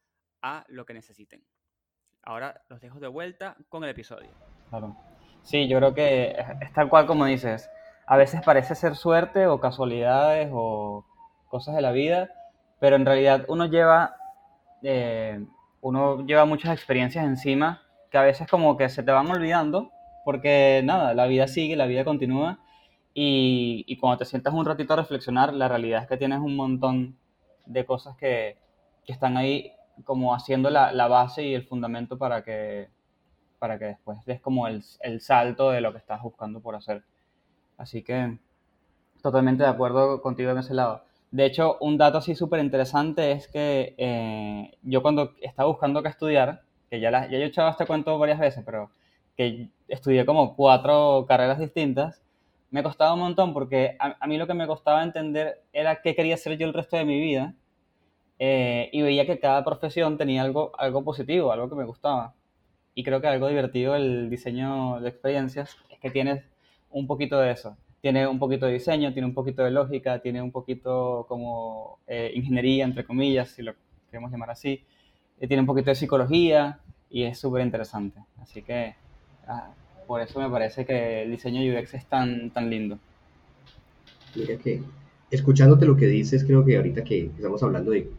a 0.42 0.66
lo 0.68 0.86
que 0.86 0.94
necesiten. 0.94 1.44
Ahora 2.22 2.62
los 2.68 2.82
dejo 2.82 3.00
de 3.00 3.08
vuelta 3.08 3.56
con 3.70 3.84
el 3.84 3.90
episodio. 3.90 4.30
Claro. 4.70 4.96
Sí, 5.44 5.68
yo 5.68 5.78
creo 5.78 5.94
que 5.94 6.36
es 6.62 6.74
tal 6.74 6.90
cual 6.90 7.08
como 7.08 7.26
dices. 7.26 7.70
A 8.06 8.18
veces 8.18 8.42
parece 8.44 8.76
ser 8.76 8.96
suerte 8.96 9.48
o 9.48 9.60
casualidades 9.60 10.50
o 10.52 11.06
cosas 11.48 11.76
de 11.76 11.82
la 11.82 11.92
vida, 11.92 12.30
pero 12.80 12.96
en 12.96 13.06
realidad 13.06 13.46
uno 13.48 13.68
lleva, 13.68 14.16
eh, 14.84 15.44
uno 15.82 16.26
lleva 16.26 16.46
muchas 16.46 16.74
experiencias 16.74 17.26
encima 17.26 17.84
que 18.12 18.18
a 18.18 18.24
veces 18.24 18.48
como 18.48 18.78
que 18.78 18.90
se 18.90 19.04
te 19.04 19.12
van 19.12 19.30
olvidando 19.30 19.92
porque 20.26 20.82
nada, 20.84 21.14
la 21.14 21.28
vida 21.28 21.48
sigue, 21.48 21.76
la 21.76 21.86
vida 21.86 22.04
continúa 22.04 22.60
y, 23.14 23.84
y, 23.88 23.98
cuando 23.98 24.20
te 24.20 24.26
sientas 24.26 24.54
un 24.54 24.66
ratito 24.66 24.94
a 24.94 24.98
reflexionar, 24.98 25.54
la 25.54 25.68
realidad 25.68 26.04
es 26.04 26.08
que 26.08 26.18
tienes 26.18 26.40
un 26.40 26.56
montón 26.56 27.18
de 27.66 27.86
cosas 27.86 28.16
que, 28.18 28.58
que 29.06 29.14
están 29.14 29.38
ahí 29.38 29.74
como 30.04 30.34
haciendo 30.34 30.70
la, 30.70 30.92
la, 30.92 31.08
base 31.08 31.44
y 31.44 31.54
el 31.54 31.64
fundamento 31.64 32.18
para 32.18 32.44
que, 32.44 32.90
para 33.60 33.78
que 33.78 33.86
después 33.86 34.24
des 34.26 34.42
como 34.42 34.68
el, 34.68 34.84
el, 35.02 35.22
salto 35.22 35.72
de 35.72 35.82
lo 35.82 35.92
que 35.92 35.98
estás 35.98 36.22
buscando 36.22 36.62
por 36.62 36.76
hacer. 36.76 37.04
Así 37.78 38.04
que 38.04 38.38
totalmente 39.22 39.64
de 39.64 39.70
acuerdo 39.70 40.22
contigo 40.22 40.52
en 40.52 40.60
ese 40.60 40.74
lado. 40.74 41.04
De 41.32 41.46
hecho, 41.46 41.78
un 41.82 41.98
dato 41.98 42.18
así 42.18 42.36
súper 42.36 42.60
interesante 42.60 43.32
es 43.32 43.48
que 43.48 43.94
eh, 43.98 44.78
yo 44.82 45.02
cuando 45.02 45.34
estaba 45.42 45.70
buscando 45.70 46.02
qué 46.02 46.10
estudiar, 46.10 46.64
que 46.90 47.00
ya, 47.00 47.12
la, 47.12 47.26
ya 47.30 47.38
yo 47.38 47.46
he 47.46 47.48
echado 47.48 47.70
este 47.70 47.86
cuento 47.86 48.18
varias 48.18 48.40
veces, 48.40 48.64
pero 48.66 48.90
que 49.38 49.70
estudié 49.88 50.26
como 50.26 50.56
cuatro 50.56 51.26
carreras 51.28 51.60
distintas, 51.60 52.24
me 52.72 52.84
costaba 52.84 53.14
un 53.14 53.20
montón 53.20 53.54
porque 53.54 53.96
a, 54.00 54.28
mí 54.28 54.38
lo 54.38 54.48
que 54.48 54.54
me 54.54 54.68
costaba 54.68 55.04
entender 55.04 55.64
era 55.74 56.02
qué 56.02 56.16
quería 56.16 56.36
hacer 56.36 56.58
yo 56.58 56.68
el 56.68 56.74
resto 56.74 56.98
de 56.98 57.06
mi 57.06 57.20
vida 57.20 57.56
eh, 58.38 58.90
y 58.92 59.02
veía 59.02 59.26
que 59.26 59.40
cada 59.40 59.64
profesión 59.64 60.18
tenía 60.18 60.42
algo, 60.44 60.72
algo 60.78 61.04
positivo, 61.04 61.52
algo 61.52 61.70
que 61.70 61.76
me 61.76 61.86
gustaba. 61.86 62.36
Y 62.96 63.04
creo 63.04 63.22
que 63.22 63.28
algo 63.28 63.48
divertido 63.48 63.96
el 63.96 64.30
diseño 64.30 65.00
de 65.02 65.10
experiencias 65.10 65.78
es 65.90 66.00
que 66.00 66.10
tienes 66.10 66.44
un 66.92 67.08
poquito 67.08 67.40
de 67.40 67.52
eso. 67.52 67.78
Tiene 68.02 68.28
un 68.28 68.40
poquito 68.40 68.66
de 68.66 68.74
diseño, 68.74 69.12
tiene 69.14 69.28
un 69.28 69.34
poquito 69.34 69.64
de 69.64 69.72
lógica, 69.72 70.20
tiene 70.20 70.42
un 70.42 70.52
poquito 70.52 71.26
como 71.28 72.00
eh, 72.08 72.32
ingeniería, 72.34 72.86
entre 72.86 73.06
comillas, 73.06 73.50
si 73.50 73.62
lo 73.62 73.74
queremos 74.10 74.32
llamar 74.32 74.52
así. 74.52 74.86
Eh, 75.40 75.48
tiene 75.48 75.62
un 75.62 75.68
poquito 75.68 75.90
de 75.90 75.96
psicología 75.96 76.80
y 77.10 77.24
es 77.24 77.40
súper 77.40 77.62
interesante. 77.62 78.20
Así 78.42 78.62
que 78.62 78.96
Ah, 79.50 79.68
por 80.10 80.22
eso 80.22 80.40
me 80.40 80.50
parece 80.50 80.88
que 80.88 81.22
el 81.22 81.30
diseño 81.30 81.62
UX 81.62 81.94
es 81.94 82.06
tan, 82.08 82.50
tan 82.50 82.68
lindo. 82.68 82.98
Mira 84.34 84.58
que, 84.58 84.82
escuchándote 85.30 85.86
lo 85.86 85.96
que 85.96 86.08
dices, 86.08 86.44
creo 86.44 86.66
que 86.66 86.78
ahorita 86.78 87.04
que 87.04 87.26
estamos 87.26 87.62
hablando 87.62 87.92
de 87.92 88.10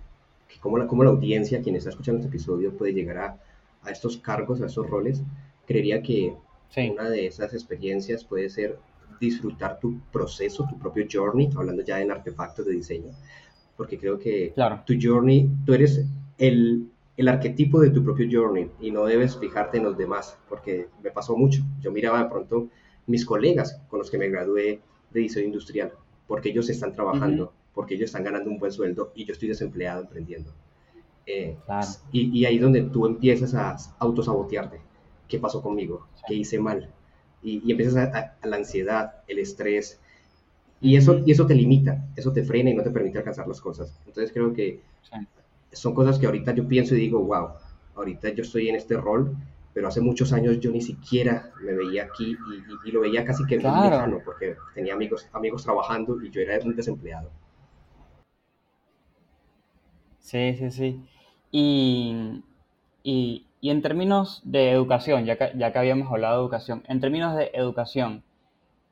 cómo, 0.60 0.78
la, 0.78 0.86
cómo 0.86 1.02
la 1.02 1.10
audiencia, 1.10 1.60
quien 1.60 1.74
está 1.74 1.90
escuchando 1.90 2.20
este 2.20 2.28
episodio, 2.28 2.72
puede 2.78 2.92
llegar 2.92 3.18
a, 3.18 3.38
a 3.82 3.90
estos 3.90 4.18
cargos, 4.18 4.62
a 4.62 4.66
estos 4.66 4.88
roles, 4.88 5.20
creería 5.66 6.00
que 6.00 6.32
una 6.92 7.10
de 7.10 7.26
esas 7.26 7.54
experiencias 7.54 8.22
puede 8.22 8.48
ser 8.50 8.78
disfrutar 9.20 9.80
tu 9.80 9.98
proceso, 10.12 10.68
tu 10.70 10.78
propio 10.78 11.06
journey, 11.10 11.50
hablando 11.56 11.82
ya 11.82 12.00
en 12.00 12.12
artefactos 12.12 12.66
de 12.66 12.72
diseño, 12.72 13.10
porque 13.76 13.98
creo 13.98 14.16
que 14.16 14.54
tu 14.86 14.94
journey, 14.96 15.50
tú 15.66 15.74
eres 15.74 16.06
el, 16.38 16.86
el 17.20 17.28
arquetipo 17.28 17.80
de 17.80 17.90
tu 17.90 18.02
propio 18.02 18.26
journey 18.30 18.70
y 18.80 18.90
no 18.90 19.04
debes 19.04 19.36
fijarte 19.36 19.76
en 19.76 19.84
los 19.84 19.98
demás, 19.98 20.38
porque 20.48 20.88
me 21.02 21.10
pasó 21.10 21.36
mucho. 21.36 21.62
Yo 21.82 21.92
miraba 21.92 22.22
de 22.22 22.30
pronto 22.30 22.68
mis 23.06 23.26
colegas 23.26 23.78
con 23.90 23.98
los 23.98 24.10
que 24.10 24.16
me 24.16 24.30
gradué 24.30 24.80
de 25.10 25.20
diseño 25.20 25.44
industrial, 25.44 25.92
porque 26.26 26.48
ellos 26.48 26.70
están 26.70 26.94
trabajando, 26.94 27.52
porque 27.74 27.96
ellos 27.96 28.06
están 28.06 28.24
ganando 28.24 28.48
un 28.48 28.58
buen 28.58 28.72
sueldo 28.72 29.12
y 29.14 29.26
yo 29.26 29.34
estoy 29.34 29.48
desempleado 29.48 30.00
emprendiendo. 30.00 30.54
Eh, 31.26 31.58
y, 32.10 32.38
y, 32.38 32.46
ahí 32.46 32.56
es 32.56 32.62
donde 32.62 32.84
tú 32.84 33.04
empiezas 33.04 33.52
a 33.54 33.76
autosabotearte. 33.98 34.80
¿Qué 35.28 35.38
pasó 35.38 35.60
conmigo? 35.60 36.06
¿Qué 36.26 36.32
hice 36.36 36.58
mal? 36.58 36.90
Y, 37.42 37.60
y 37.62 37.70
empiezas 37.70 37.96
a, 37.96 38.36
la 38.48 38.56
ansiedad, 38.56 39.16
el 39.28 39.40
estrés, 39.40 40.00
y 40.80 40.96
eso, 40.96 41.20
y 41.26 41.32
eso 41.32 41.46
te 41.46 41.54
limita, 41.54 42.02
eso 42.16 42.32
te 42.32 42.44
frena 42.44 42.70
y 42.70 42.74
no 42.74 42.82
te 42.82 42.90
permite 42.90 43.18
alcanzar 43.18 43.46
las 43.46 43.60
cosas. 43.60 43.94
Entonces 44.06 44.32
creo 44.32 44.54
que 44.54 44.80
son 45.72 45.94
cosas 45.94 46.18
que 46.18 46.26
ahorita 46.26 46.54
yo 46.54 46.66
pienso 46.66 46.94
y 46.94 46.98
digo, 46.98 47.20
wow, 47.20 47.50
ahorita 47.96 48.30
yo 48.30 48.42
estoy 48.42 48.68
en 48.68 48.76
este 48.76 48.96
rol, 48.96 49.36
pero 49.72 49.88
hace 49.88 50.00
muchos 50.00 50.32
años 50.32 50.58
yo 50.60 50.70
ni 50.70 50.80
siquiera 50.80 51.52
me 51.62 51.72
veía 51.72 52.04
aquí 52.04 52.36
y, 52.84 52.90
lo 52.90 53.00
veía 53.00 53.24
casi 53.24 53.44
que 53.46 53.58
claro. 53.58 53.76
muy 53.76 53.90
lejano, 53.90 54.18
porque 54.24 54.56
tenía 54.74 54.94
amigos, 54.94 55.28
amigos 55.32 55.62
trabajando 55.62 56.20
y 56.22 56.30
yo 56.30 56.40
era 56.40 56.58
un 56.64 56.74
desempleado. 56.74 57.30
Sí, 60.18 60.54
sí, 60.56 60.70
sí. 60.70 61.00
Y, 61.50 62.42
y, 63.02 63.46
y 63.60 63.70
en 63.70 63.82
términos 63.82 64.42
de 64.44 64.70
educación, 64.70 65.24
ya 65.24 65.36
que, 65.36 65.52
ya 65.56 65.72
que 65.72 65.78
habíamos 65.78 66.10
hablado 66.10 66.36
de 66.36 66.42
educación, 66.42 66.82
en 66.88 67.00
términos 67.00 67.36
de 67.36 67.50
educación, 67.54 68.22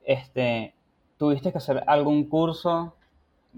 este, 0.04 0.74
¿tuviste 1.16 1.52
que 1.52 1.58
hacer 1.58 1.82
algún 1.86 2.28
curso 2.28 2.94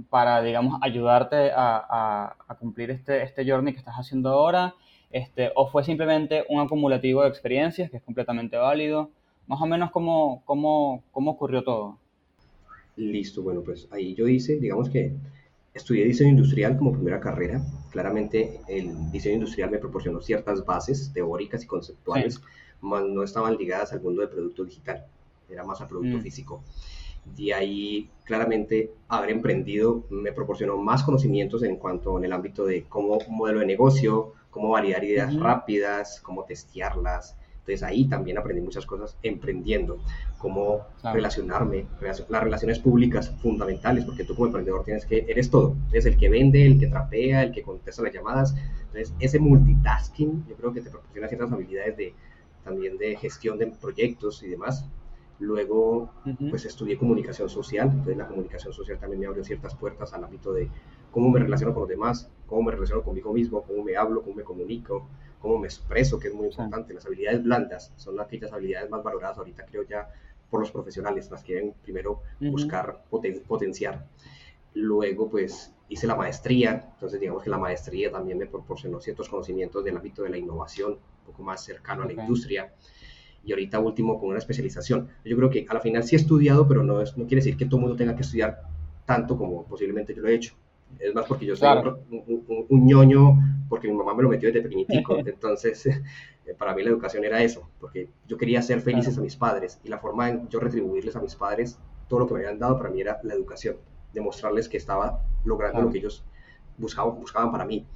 para, 0.08 0.42
digamos, 0.42 0.78
ayudarte 0.82 1.50
a, 1.54 2.36
cumplir 2.58 2.90
este, 2.90 3.22
este 3.22 3.48
journey 3.48 3.72
que 3.72 3.78
estás 3.78 3.96
haciendo 3.96 4.30
ahora? 4.30 4.74
Este, 5.10 5.50
¿O 5.56 5.66
fue 5.66 5.82
simplemente 5.84 6.44
un 6.48 6.60
acumulativo 6.60 7.22
de 7.22 7.28
experiencias 7.28 7.90
que 7.90 7.96
es 7.96 8.02
completamente 8.02 8.56
válido? 8.56 9.10
Más 9.46 9.60
o 9.60 9.66
menos, 9.66 9.90
¿cómo, 9.90 10.42
cómo, 10.44 11.02
cómo 11.10 11.32
ocurrió 11.32 11.64
todo? 11.64 11.98
Listo, 12.96 13.42
bueno, 13.42 13.62
pues 13.62 13.88
ahí 13.90 14.14
yo 14.14 14.28
hice, 14.28 14.58
digamos 14.60 14.88
que 14.88 15.12
estudié 15.74 16.04
diseño 16.04 16.30
industrial 16.30 16.76
como 16.76 16.92
primera 16.92 17.20
carrera. 17.20 17.60
Claramente 17.90 18.60
el 18.68 19.10
diseño 19.10 19.36
industrial 19.36 19.70
me 19.70 19.78
proporcionó 19.78 20.20
ciertas 20.20 20.64
bases 20.64 21.12
teóricas 21.12 21.64
y 21.64 21.66
conceptuales, 21.66 22.40
más 22.80 23.04
no 23.04 23.22
estaban 23.22 23.56
ligadas 23.56 23.92
al 23.92 24.00
mundo 24.00 24.20
del 24.20 24.30
producto 24.30 24.64
digital, 24.64 25.04
era 25.48 25.64
más 25.64 25.80
al 25.80 25.88
producto 25.88 26.18
mm. 26.18 26.22
físico. 26.22 26.62
De 27.24 27.54
ahí, 27.54 28.08
claramente, 28.24 28.92
haber 29.08 29.30
emprendido 29.30 30.04
me 30.10 30.32
proporcionó 30.32 30.76
más 30.76 31.02
conocimientos 31.02 31.62
en 31.62 31.76
cuanto 31.76 32.18
en 32.18 32.24
el 32.24 32.32
ámbito 32.32 32.64
de 32.64 32.84
cómo 32.84 33.18
un 33.18 33.36
modelo 33.36 33.60
de 33.60 33.66
negocio, 33.66 34.32
cómo 34.50 34.70
validar 34.70 35.04
ideas 35.04 35.34
rápidas, 35.34 36.20
cómo 36.20 36.44
testearlas. 36.44 37.36
Entonces 37.60 37.82
ahí 37.82 38.08
también 38.08 38.38
aprendí 38.38 38.62
muchas 38.62 38.86
cosas 38.86 39.16
emprendiendo, 39.22 39.98
cómo 40.38 40.86
relacionarme, 41.02 41.86
las 42.00 42.42
relaciones 42.42 42.78
públicas 42.78 43.30
fundamentales, 43.42 44.04
porque 44.04 44.24
tú 44.24 44.34
como 44.34 44.46
emprendedor 44.46 44.84
tienes 44.84 45.04
que, 45.04 45.26
eres 45.28 45.50
todo, 45.50 45.76
eres 45.90 46.06
el 46.06 46.16
que 46.16 46.28
vende, 46.28 46.66
el 46.66 46.80
que 46.80 46.88
trapea, 46.88 47.42
el 47.42 47.52
que 47.52 47.62
contesta 47.62 48.02
las 48.02 48.12
llamadas. 48.12 48.56
Entonces 48.86 49.14
ese 49.20 49.38
multitasking 49.38 50.46
yo 50.48 50.56
creo 50.56 50.72
que 50.72 50.80
te 50.80 50.90
proporciona 50.90 51.28
ciertas 51.28 51.52
habilidades 51.52 51.96
de, 51.96 52.14
también 52.64 52.96
de 52.98 53.16
gestión 53.16 53.58
de 53.58 53.66
proyectos 53.68 54.42
y 54.42 54.48
demás 54.48 54.84
Luego, 55.40 56.12
pues 56.50 56.66
estudié 56.66 56.98
comunicación 56.98 57.48
social, 57.48 57.88
entonces 57.88 58.16
la 58.18 58.28
comunicación 58.28 58.74
social 58.74 58.98
también 58.98 59.20
me 59.20 59.26
abrió 59.26 59.42
ciertas 59.42 59.74
puertas 59.74 60.12
al 60.12 60.22
ámbito 60.22 60.52
de 60.52 60.68
cómo 61.10 61.30
me 61.30 61.40
relaciono 61.40 61.72
con 61.72 61.80
los 61.80 61.88
demás, 61.88 62.30
cómo 62.46 62.64
me 62.64 62.72
relaciono 62.72 63.02
conmigo 63.02 63.32
mismo, 63.32 63.62
cómo 63.62 63.82
me 63.82 63.96
hablo, 63.96 64.20
cómo 64.20 64.36
me 64.36 64.42
comunico, 64.44 65.08
cómo 65.40 65.58
me 65.58 65.66
expreso, 65.66 66.20
que 66.20 66.28
es 66.28 66.34
muy 66.34 66.48
importante. 66.48 66.92
Las 66.92 67.06
habilidades 67.06 67.42
blandas 67.42 67.90
son 67.96 68.20
aquellas 68.20 68.52
habilidades 68.52 68.90
más 68.90 69.02
valoradas 69.02 69.38
ahorita, 69.38 69.64
creo 69.64 69.82
ya, 69.84 70.10
por 70.50 70.60
los 70.60 70.70
profesionales, 70.70 71.30
las 71.30 71.42
que 71.42 71.54
deben 71.54 71.72
primero 71.82 72.20
buscar 72.38 73.02
potenciar. 73.08 74.06
Luego, 74.74 75.30
pues 75.30 75.74
hice 75.88 76.06
la 76.06 76.16
maestría, 76.16 76.90
entonces 76.92 77.18
digamos 77.18 77.42
que 77.42 77.48
la 77.48 77.56
maestría 77.56 78.12
también 78.12 78.36
me 78.36 78.46
proporcionó 78.46 79.00
ciertos 79.00 79.30
conocimientos 79.30 79.82
del 79.82 79.96
ámbito 79.96 80.22
de 80.22 80.28
la 80.28 80.36
innovación, 80.36 80.92
un 80.92 81.24
poco 81.24 81.42
más 81.42 81.64
cercano 81.64 82.02
a 82.02 82.06
la 82.06 82.12
industria 82.12 82.74
y 83.44 83.52
ahorita 83.52 83.78
último 83.78 84.18
con 84.18 84.30
una 84.30 84.38
especialización. 84.38 85.08
Yo 85.24 85.36
creo 85.36 85.50
que 85.50 85.66
a 85.68 85.74
la 85.74 85.80
final 85.80 86.04
sí 86.04 86.16
he 86.16 86.18
estudiado, 86.18 86.66
pero 86.68 86.82
no, 86.82 87.00
es, 87.00 87.16
no 87.16 87.26
quiere 87.26 87.42
decir 87.42 87.56
que 87.56 87.64
todo 87.64 87.76
el 87.76 87.82
mundo 87.82 87.96
tenga 87.96 88.14
que 88.14 88.22
estudiar 88.22 88.62
tanto 89.06 89.36
como 89.36 89.64
posiblemente 89.64 90.14
yo 90.14 90.22
lo 90.22 90.28
he 90.28 90.34
hecho. 90.34 90.54
Es 90.98 91.14
más 91.14 91.24
porque 91.26 91.46
yo 91.46 91.56
soy 91.56 91.68
un, 92.68 92.86
ñoño, 92.86 93.38
porque 93.68 93.88
mi 93.88 93.94
mamá 93.94 94.14
me 94.14 94.22
lo 94.22 94.28
metió 94.28 94.48
desde 94.48 94.62
pequeñitico. 94.62 95.18
Entonces, 95.24 95.86
eh, 95.86 96.02
para 96.58 96.74
mí 96.74 96.82
la 96.82 96.90
educación 96.90 97.24
era 97.24 97.42
eso, 97.42 97.68
porque 97.78 98.08
yo 98.26 98.36
quería 98.36 98.58
hacer 98.58 98.80
felices 98.80 99.16
a 99.16 99.20
mis 99.20 99.36
padres 99.36 99.80
y 99.84 99.88
la 99.88 99.98
forma 99.98 100.30
de 100.30 100.40
yo 100.48 100.60
retribuirles 100.60 101.14
a 101.16 101.20
mis 101.20 101.34
padres 101.34 101.78
todo 102.08 102.20
lo 102.20 102.26
que 102.26 102.34
me 102.34 102.40
habían 102.40 102.58
dado 102.58 102.76
para 102.76 102.90
mí 102.90 103.00
era 103.00 103.20
la 103.22 103.34
educación, 103.34 103.76
demostrarles 104.12 104.68
que 104.68 104.76
estaba 104.76 105.22
logrando 105.44 105.80
lo 105.80 105.90
que 105.90 105.98
ellos 105.98 106.24
buscaban, 106.76 107.20
buscaban 107.20 107.52
para 107.52 107.64
mí. 107.64 107.86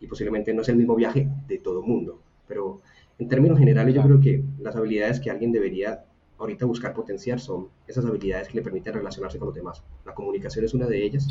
Y 0.00 0.06
posiblemente 0.06 0.54
no 0.54 0.62
es 0.62 0.68
el 0.68 0.76
mismo 0.76 0.94
viaje 0.94 1.28
de 1.48 1.58
todo 1.58 1.82
mundo, 1.82 2.20
pero 2.46 2.80
en 3.18 3.28
términos 3.28 3.58
generales, 3.58 3.94
yo 3.94 4.02
creo 4.02 4.20
que 4.20 4.44
las 4.60 4.76
habilidades 4.76 5.20
que 5.20 5.30
alguien 5.30 5.52
debería 5.52 6.04
ahorita 6.38 6.66
buscar 6.66 6.92
potenciar 6.92 7.40
son 7.40 7.68
esas 7.86 8.04
habilidades 8.04 8.48
que 8.48 8.56
le 8.56 8.62
permiten 8.62 8.92
relacionarse 8.94 9.38
con 9.38 9.46
los 9.46 9.54
demás. 9.54 9.82
La 10.04 10.14
comunicación 10.14 10.64
es 10.64 10.74
una 10.74 10.86
de 10.86 11.02
ellas. 11.02 11.26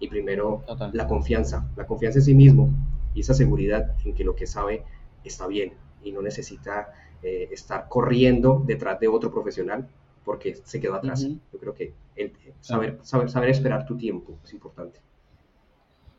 Y 0.00 0.08
primero, 0.08 0.64
la 0.92 1.06
confianza. 1.06 1.70
La 1.76 1.86
confianza 1.86 2.18
en 2.18 2.24
sí 2.24 2.34
mismo 2.34 2.70
y 3.14 3.20
esa 3.20 3.34
seguridad 3.34 3.94
en 4.04 4.14
que 4.14 4.24
lo 4.24 4.34
que 4.34 4.46
sabe 4.46 4.84
está 5.24 5.46
bien 5.46 5.74
y 6.02 6.12
no 6.12 6.22
necesita 6.22 6.88
eh, 7.22 7.48
estar 7.52 7.86
corriendo 7.88 8.62
detrás 8.66 8.98
de 8.98 9.08
otro 9.08 9.30
profesional 9.30 9.88
porque 10.24 10.56
se 10.64 10.80
quedó 10.80 10.94
atrás. 10.94 11.26
Yo 11.26 11.58
creo 11.58 11.74
que 11.74 11.94
el, 12.16 12.32
saber, 12.60 12.98
saber, 13.02 13.30
saber 13.30 13.50
esperar 13.50 13.86
tu 13.86 13.96
tiempo 13.96 14.38
es 14.44 14.52
importante. 14.52 15.00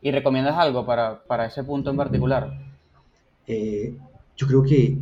¿Y 0.01 0.12
recomiendas 0.12 0.58
algo 0.58 0.86
para, 0.86 1.24
para 1.24 1.46
ese 1.46 1.63
punto 1.63 1.91
en 1.91 1.98
particular? 1.98 2.51
Eh, 3.46 3.96
yo 4.41 4.48
creo 4.48 4.63
que 4.63 4.98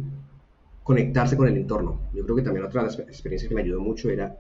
conectarse 0.84 1.38
con 1.38 1.48
el 1.48 1.56
entorno. 1.56 2.02
Yo 2.14 2.26
creo 2.26 2.36
que 2.36 2.42
también 2.42 2.66
otra 2.66 2.82
de 2.82 2.88
las 2.88 3.00
experiencias 3.00 3.48
que 3.48 3.56
me 3.56 3.62
ayudó 3.62 3.80
mucho 3.80 4.10
era 4.10 4.38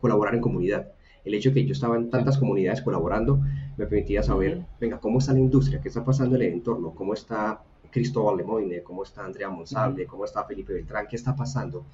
colaborar 0.00 0.34
en 0.34 0.40
comunidad. 0.40 0.88
El 1.24 1.34
hecho 1.34 1.50
de 1.50 1.54
que 1.54 1.66
yo 1.66 1.72
estaba 1.72 1.96
en 1.96 2.10
tantas 2.10 2.36
comunidades 2.36 2.82
colaborando 2.82 3.40
me 3.76 3.86
permitía 3.86 4.24
saber, 4.24 4.66
venga, 4.80 4.98
cómo 4.98 5.20
está 5.20 5.32
la 5.32 5.38
industria, 5.38 5.80
qué 5.80 5.88
está 5.88 6.04
pasando 6.04 6.34
en 6.34 6.42
el 6.42 6.52
entorno, 6.54 6.92
cómo 6.92 7.14
está 7.14 7.62
Cristóbal 7.92 8.38
Lemoyne, 8.38 8.82
cómo 8.82 9.04
está 9.04 9.24
Andrea 9.24 9.48
Monsalve, 9.48 10.06
cómo 10.06 10.24
está 10.24 10.44
Felipe 10.44 10.72
Beltrán, 10.72 11.06
qué 11.08 11.14
está 11.14 11.36
pasando, 11.36 11.84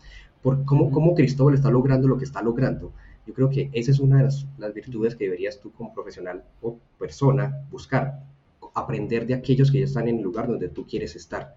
por 0.42 0.64
cómo, 0.64 0.90
cómo 0.90 1.14
Cristóbal 1.14 1.54
está 1.54 1.70
logrando 1.70 2.08
lo 2.08 2.16
que 2.16 2.24
está 2.24 2.40
logrando. 2.40 2.92
Yo 3.26 3.34
creo 3.34 3.50
que 3.50 3.68
esa 3.74 3.90
es 3.90 4.00
una 4.00 4.18
de 4.18 4.24
las, 4.24 4.46
las 4.56 4.72
virtudes 4.72 5.16
que 5.16 5.24
deberías 5.24 5.60
tú 5.60 5.70
como 5.72 5.92
profesional 5.92 6.44
o 6.62 6.78
persona 6.98 7.66
buscar, 7.70 8.22
aprender 8.74 9.26
de 9.26 9.34
aquellos 9.34 9.70
que 9.70 9.80
ya 9.80 9.84
están 9.84 10.08
en 10.08 10.16
el 10.16 10.22
lugar 10.22 10.46
donde 10.46 10.70
tú 10.70 10.86
quieres 10.86 11.14
estar 11.14 11.56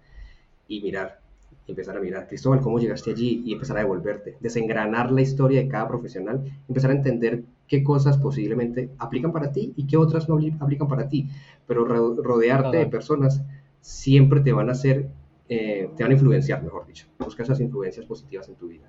y 0.70 0.80
mirar, 0.80 1.20
empezar 1.66 1.96
a 1.96 2.00
mirar, 2.00 2.28
Cristóbal, 2.28 2.60
¿cómo 2.60 2.78
llegaste 2.78 3.10
allí? 3.10 3.42
Y 3.44 3.52
empezar 3.52 3.76
a 3.76 3.80
devolverte, 3.80 4.36
desengranar 4.40 5.10
la 5.10 5.20
historia 5.20 5.60
de 5.60 5.68
cada 5.68 5.88
profesional, 5.88 6.44
empezar 6.68 6.92
a 6.92 6.94
entender 6.94 7.42
qué 7.66 7.82
cosas 7.82 8.16
posiblemente 8.18 8.88
aplican 8.98 9.32
para 9.32 9.50
ti 9.50 9.74
y 9.76 9.86
qué 9.88 9.96
otras 9.96 10.28
no 10.28 10.38
aplican 10.60 10.88
para 10.88 11.08
ti. 11.08 11.28
Pero 11.66 11.84
rodearte 11.84 12.78
de 12.78 12.86
personas 12.86 13.42
siempre 13.80 14.40
te 14.40 14.52
van 14.52 14.68
a 14.68 14.72
hacer, 14.72 15.08
eh, 15.48 15.90
te 15.96 16.04
van 16.04 16.12
a 16.12 16.14
influenciar, 16.14 16.62
mejor 16.62 16.86
dicho. 16.86 17.06
Busca 17.18 17.42
esas 17.42 17.60
influencias 17.60 18.06
positivas 18.06 18.48
en 18.48 18.54
tu 18.54 18.68
vida. 18.68 18.88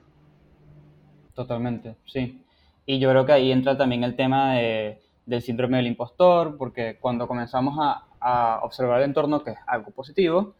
Totalmente, 1.33 1.95
sí. 2.05 2.43
Y 2.85 2.99
yo 2.99 3.09
creo 3.09 3.25
que 3.25 3.31
ahí 3.31 3.51
entra 3.51 3.75
también 3.75 4.03
el 4.03 4.15
tema 4.15 4.53
del 4.53 5.41
síndrome 5.41 5.77
del 5.77 5.87
impostor, 5.87 6.57
porque 6.57 6.97
cuando 7.01 7.27
comenzamos 7.27 7.75
a, 7.79 8.05
a 8.19 8.59
observar 8.63 8.99
el 8.99 9.05
entorno, 9.05 9.43
que 9.43 9.51
es 9.51 9.57
algo 9.65 9.89
positivo, 9.91 10.53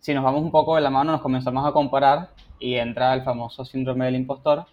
si 0.00 0.14
nos 0.14 0.24
vamos 0.24 0.42
un 0.42 0.50
poco 0.50 0.76
de 0.76 0.80
la 0.80 0.90
mano, 0.90 1.12
nos 1.12 1.20
comenzamos 1.20 1.66
a 1.66 1.72
comparar 1.72 2.30
y 2.58 2.74
entra 2.74 3.14
el 3.14 3.22
famoso 3.22 3.64
síndrome 3.64 4.04
del 4.06 4.16
impostor, 4.16 4.66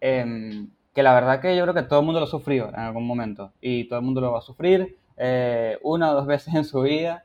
em, 0.00 0.70
que 0.94 1.02
la 1.02 1.14
verdad 1.14 1.40
que 1.40 1.56
yo 1.56 1.62
creo 1.64 1.74
que 1.74 1.82
todo 1.82 2.00
el 2.00 2.06
mundo 2.06 2.20
lo 2.20 2.26
sufrió 2.26 2.68
en 2.68 2.80
algún 2.80 3.06
momento 3.06 3.52
y 3.60 3.88
todo 3.88 3.98
el 3.98 4.04
mundo 4.04 4.20
lo 4.20 4.32
va 4.32 4.38
a 4.38 4.42
sufrir 4.42 4.96
eh, 5.16 5.78
una 5.82 6.10
o 6.10 6.14
dos 6.14 6.26
veces 6.34 6.54
en 6.54 6.64
su 6.64 6.82
vida, 6.82 7.24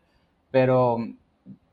pero, 0.52 0.98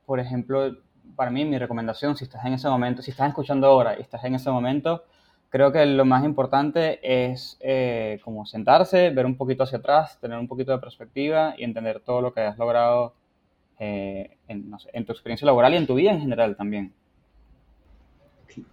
por 0.04 0.20
ejemplo, 0.20 0.76
para 1.16 1.30
mí 1.30 1.44
mi 1.44 1.58
recomendación, 1.58 2.16
si 2.16 2.24
estás 2.24 2.44
en 2.44 2.54
ese 2.54 2.68
momento, 2.68 3.02
si 3.02 3.10
estás 3.10 3.28
escuchando 3.28 3.66
ahora 3.66 3.96
y 3.98 4.02
estás 4.02 4.24
en 4.24 4.34
ese 4.34 4.50
momento, 4.50 5.04
creo 5.48 5.72
que 5.72 5.84
lo 5.86 6.04
más 6.04 6.24
importante 6.24 7.00
es 7.02 7.56
eh, 7.60 8.20
como 8.24 8.44
sentarse, 8.46 9.10
ver 9.10 9.26
un 9.26 9.36
poquito 9.36 9.62
hacia 9.64 9.78
atrás, 9.78 10.18
tener 10.20 10.38
un 10.38 10.48
poquito 10.48 10.72
de 10.72 10.78
perspectiva 10.78 11.54
y 11.56 11.64
entender 11.64 12.00
todo 12.00 12.20
lo 12.20 12.32
que 12.34 12.42
has 12.42 12.58
logrado 12.58 13.14
eh, 13.78 14.36
en, 14.48 15.04
tu 15.04 15.12
experiencia 15.12 15.46
laboral 15.46 15.74
y 15.74 15.76
en 15.76 15.86
tu 15.86 15.94
vida 15.94 16.12
en 16.12 16.20
general 16.20 16.56
también. 16.56 16.92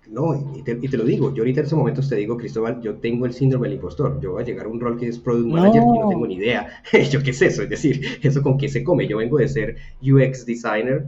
No, 0.08 0.34
y 0.56 0.64
te, 0.64 0.98
lo 0.98 1.04
digo, 1.04 1.34
yo 1.34 1.42
ahorita 1.42 1.60
en 1.60 1.66
ese 1.66 1.76
momento 1.76 2.02
te 2.08 2.16
digo, 2.16 2.38
Cristóbal, 2.38 2.82
yo 2.82 2.96
tengo 2.96 3.26
el 3.26 3.34
síndrome 3.34 3.68
del 3.68 3.76
impostor, 3.76 4.18
yo 4.22 4.32
voy 4.32 4.44
a 4.44 4.46
llegar 4.46 4.66
a 4.66 4.70
un 4.70 4.80
rol 4.80 4.98
que 4.98 5.10
es 5.10 5.20
Product 5.20 5.46
Manager 5.46 5.82
y 5.82 6.00
no 6.00 6.08
tengo 6.08 6.26
ni 6.26 6.36
idea, 6.36 6.82
yo 7.12 7.22
qué 7.22 7.32
es 7.32 7.42
eso, 7.42 7.64
es 7.64 7.70
decir, 7.70 8.02
eso 8.22 8.42
con 8.42 8.58
qué 8.58 8.70
se 8.70 8.82
come, 8.82 9.08
yo 9.10 9.18
vengo 9.18 9.40
de 9.40 9.50
ser 9.50 9.76
UX 10.02 10.46
Designer 10.46 11.06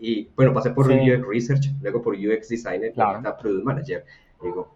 y 0.00 0.28
bueno, 0.34 0.52
pasé 0.52 0.70
por 0.70 0.90
UX 0.90 1.24
Research, 1.24 1.66
luego 1.80 2.02
por 2.02 2.16
UX 2.16 2.48
Designer 2.48 2.92
y 2.96 3.00
ahorita 3.00 3.36
Product 3.36 3.64
Manager, 3.64 4.04
digo, 4.42 4.74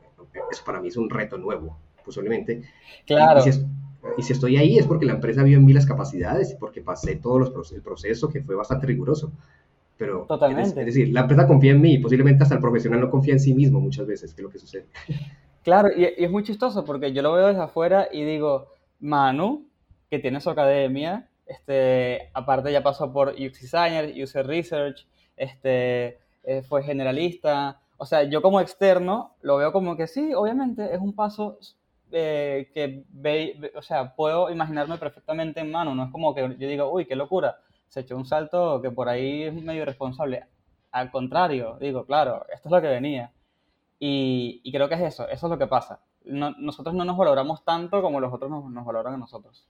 eso 0.53 0.65
para 0.65 0.81
mí 0.81 0.87
es 0.87 0.97
un 0.97 1.11
reto 1.11 1.37
nuevo, 1.37 1.77
posiblemente. 2.05 2.63
Claro. 3.05 3.41
Y 3.41 3.53
si 3.53 3.65
estoy 4.19 4.57
ahí 4.57 4.79
es 4.79 4.87
porque 4.87 5.07
la 5.07 5.15
empresa 5.15 5.43
vio 5.43 5.59
en 5.59 5.65
mí 5.65 5.73
las 5.73 5.87
capacidades 5.87 6.53
y 6.53 6.57
porque 6.57 6.81
pasé 6.81 7.17
todo 7.17 7.39
los, 7.39 7.73
el 7.73 7.83
proceso 7.83 8.29
que 8.29 8.43
fue 8.43 8.55
bastante 8.55 8.87
riguroso. 8.87 9.33
Pero, 9.97 10.25
Totalmente. 10.27 10.81
Es, 10.81 10.87
decir, 10.87 11.09
la 11.11 11.21
empresa 11.21 11.47
confía 11.47 11.73
en 11.73 11.81
mí 11.81 11.95
y 11.95 11.99
posiblemente 11.99 12.43
hasta 12.43 12.55
el 12.55 12.61
profesional 12.61 13.01
no 13.01 13.11
confía 13.11 13.35
en 13.35 13.41
sí 13.41 13.55
mismo 13.55 13.81
muchas 13.81 14.07
veces, 14.07 14.33
que 14.33 14.41
es 14.41 14.45
lo 14.45 14.51
que 14.51 14.59
sucede. 14.59 14.87
Claro, 15.63 15.91
y, 15.95 16.05
es 16.05 16.31
muy 16.31 16.43
chistoso 16.43 16.87
porque 16.87 17.13
yo 17.13 17.21
lo 17.21 17.35
veo 17.35 17.49
desde 17.49 17.61
afuera 17.61 18.09
y 18.11 18.25
digo, 18.25 18.69
Manu, 18.99 19.67
que 20.09 20.19
tiene 20.19 20.41
su 20.41 20.49
academia, 20.49 21.29
este, 21.45 22.31
aparte 22.33 22.73
ya 22.73 22.83
pasó 22.83 23.13
por 23.13 23.29
UX 23.29 23.61
Designer, 23.61 24.15
User 24.17 24.47
Research, 24.47 25.07
este, 25.37 26.19
eh, 26.45 26.63
fue 26.63 26.83
generalista. 26.83 27.81
O 27.99 28.07
sea, 28.07 28.23
yo 28.23 28.41
como 28.41 28.61
externo 28.61 29.35
lo 29.43 29.59
veo 29.59 29.71
como 29.71 29.97
que 29.97 30.07
sí, 30.07 30.33
obviamente 30.33 30.95
es 30.95 31.01
un 31.01 31.15
paso 31.15 31.59
eh, 32.13 32.71
que 32.75 33.05
ve, 33.09 33.73
o 33.75 33.83
sea, 33.83 34.15
puedo 34.15 34.51
imaginarme 34.51 34.99
perfectamente 34.99 35.61
en 35.61 35.71
mano, 35.71 35.95
no 35.95 36.05
es 36.05 36.11
como 36.11 36.35
que 36.35 36.43
yo 36.43 36.69
diga, 36.69 36.87
uy, 36.87 37.07
qué 37.07 37.17
locura, 37.17 37.61
se 37.89 38.01
echó 38.01 38.17
un 38.17 38.25
salto 38.25 38.81
que 38.81 38.91
por 38.91 39.09
ahí 39.09 39.43
es 39.43 39.55
medio 39.55 39.83
irresponsable. 39.83 40.45
Al 40.93 41.11
contrario, 41.11 41.77
digo, 41.81 42.05
claro, 42.07 42.47
esto 42.53 42.69
es 42.69 42.73
lo 42.73 42.81
que 42.81 42.89
venía. 42.89 43.33
Y, 43.99 44.63
creo 44.73 44.89
que 44.89 44.95
es 44.95 45.03
eso, 45.03 45.29
eso 45.29 45.47
es 45.47 45.51
lo 45.51 45.59
que 45.59 45.67
pasa. 45.67 46.01
nosotros 46.25 46.95
no 46.95 47.05
nos 47.05 47.19
valoramos 47.19 47.65
tanto 47.65 48.01
como 48.01 48.19
los 48.19 48.33
otros 48.33 48.51
nos, 48.51 48.85
valoran 48.85 49.15
a 49.15 49.19
nosotros. 49.19 49.69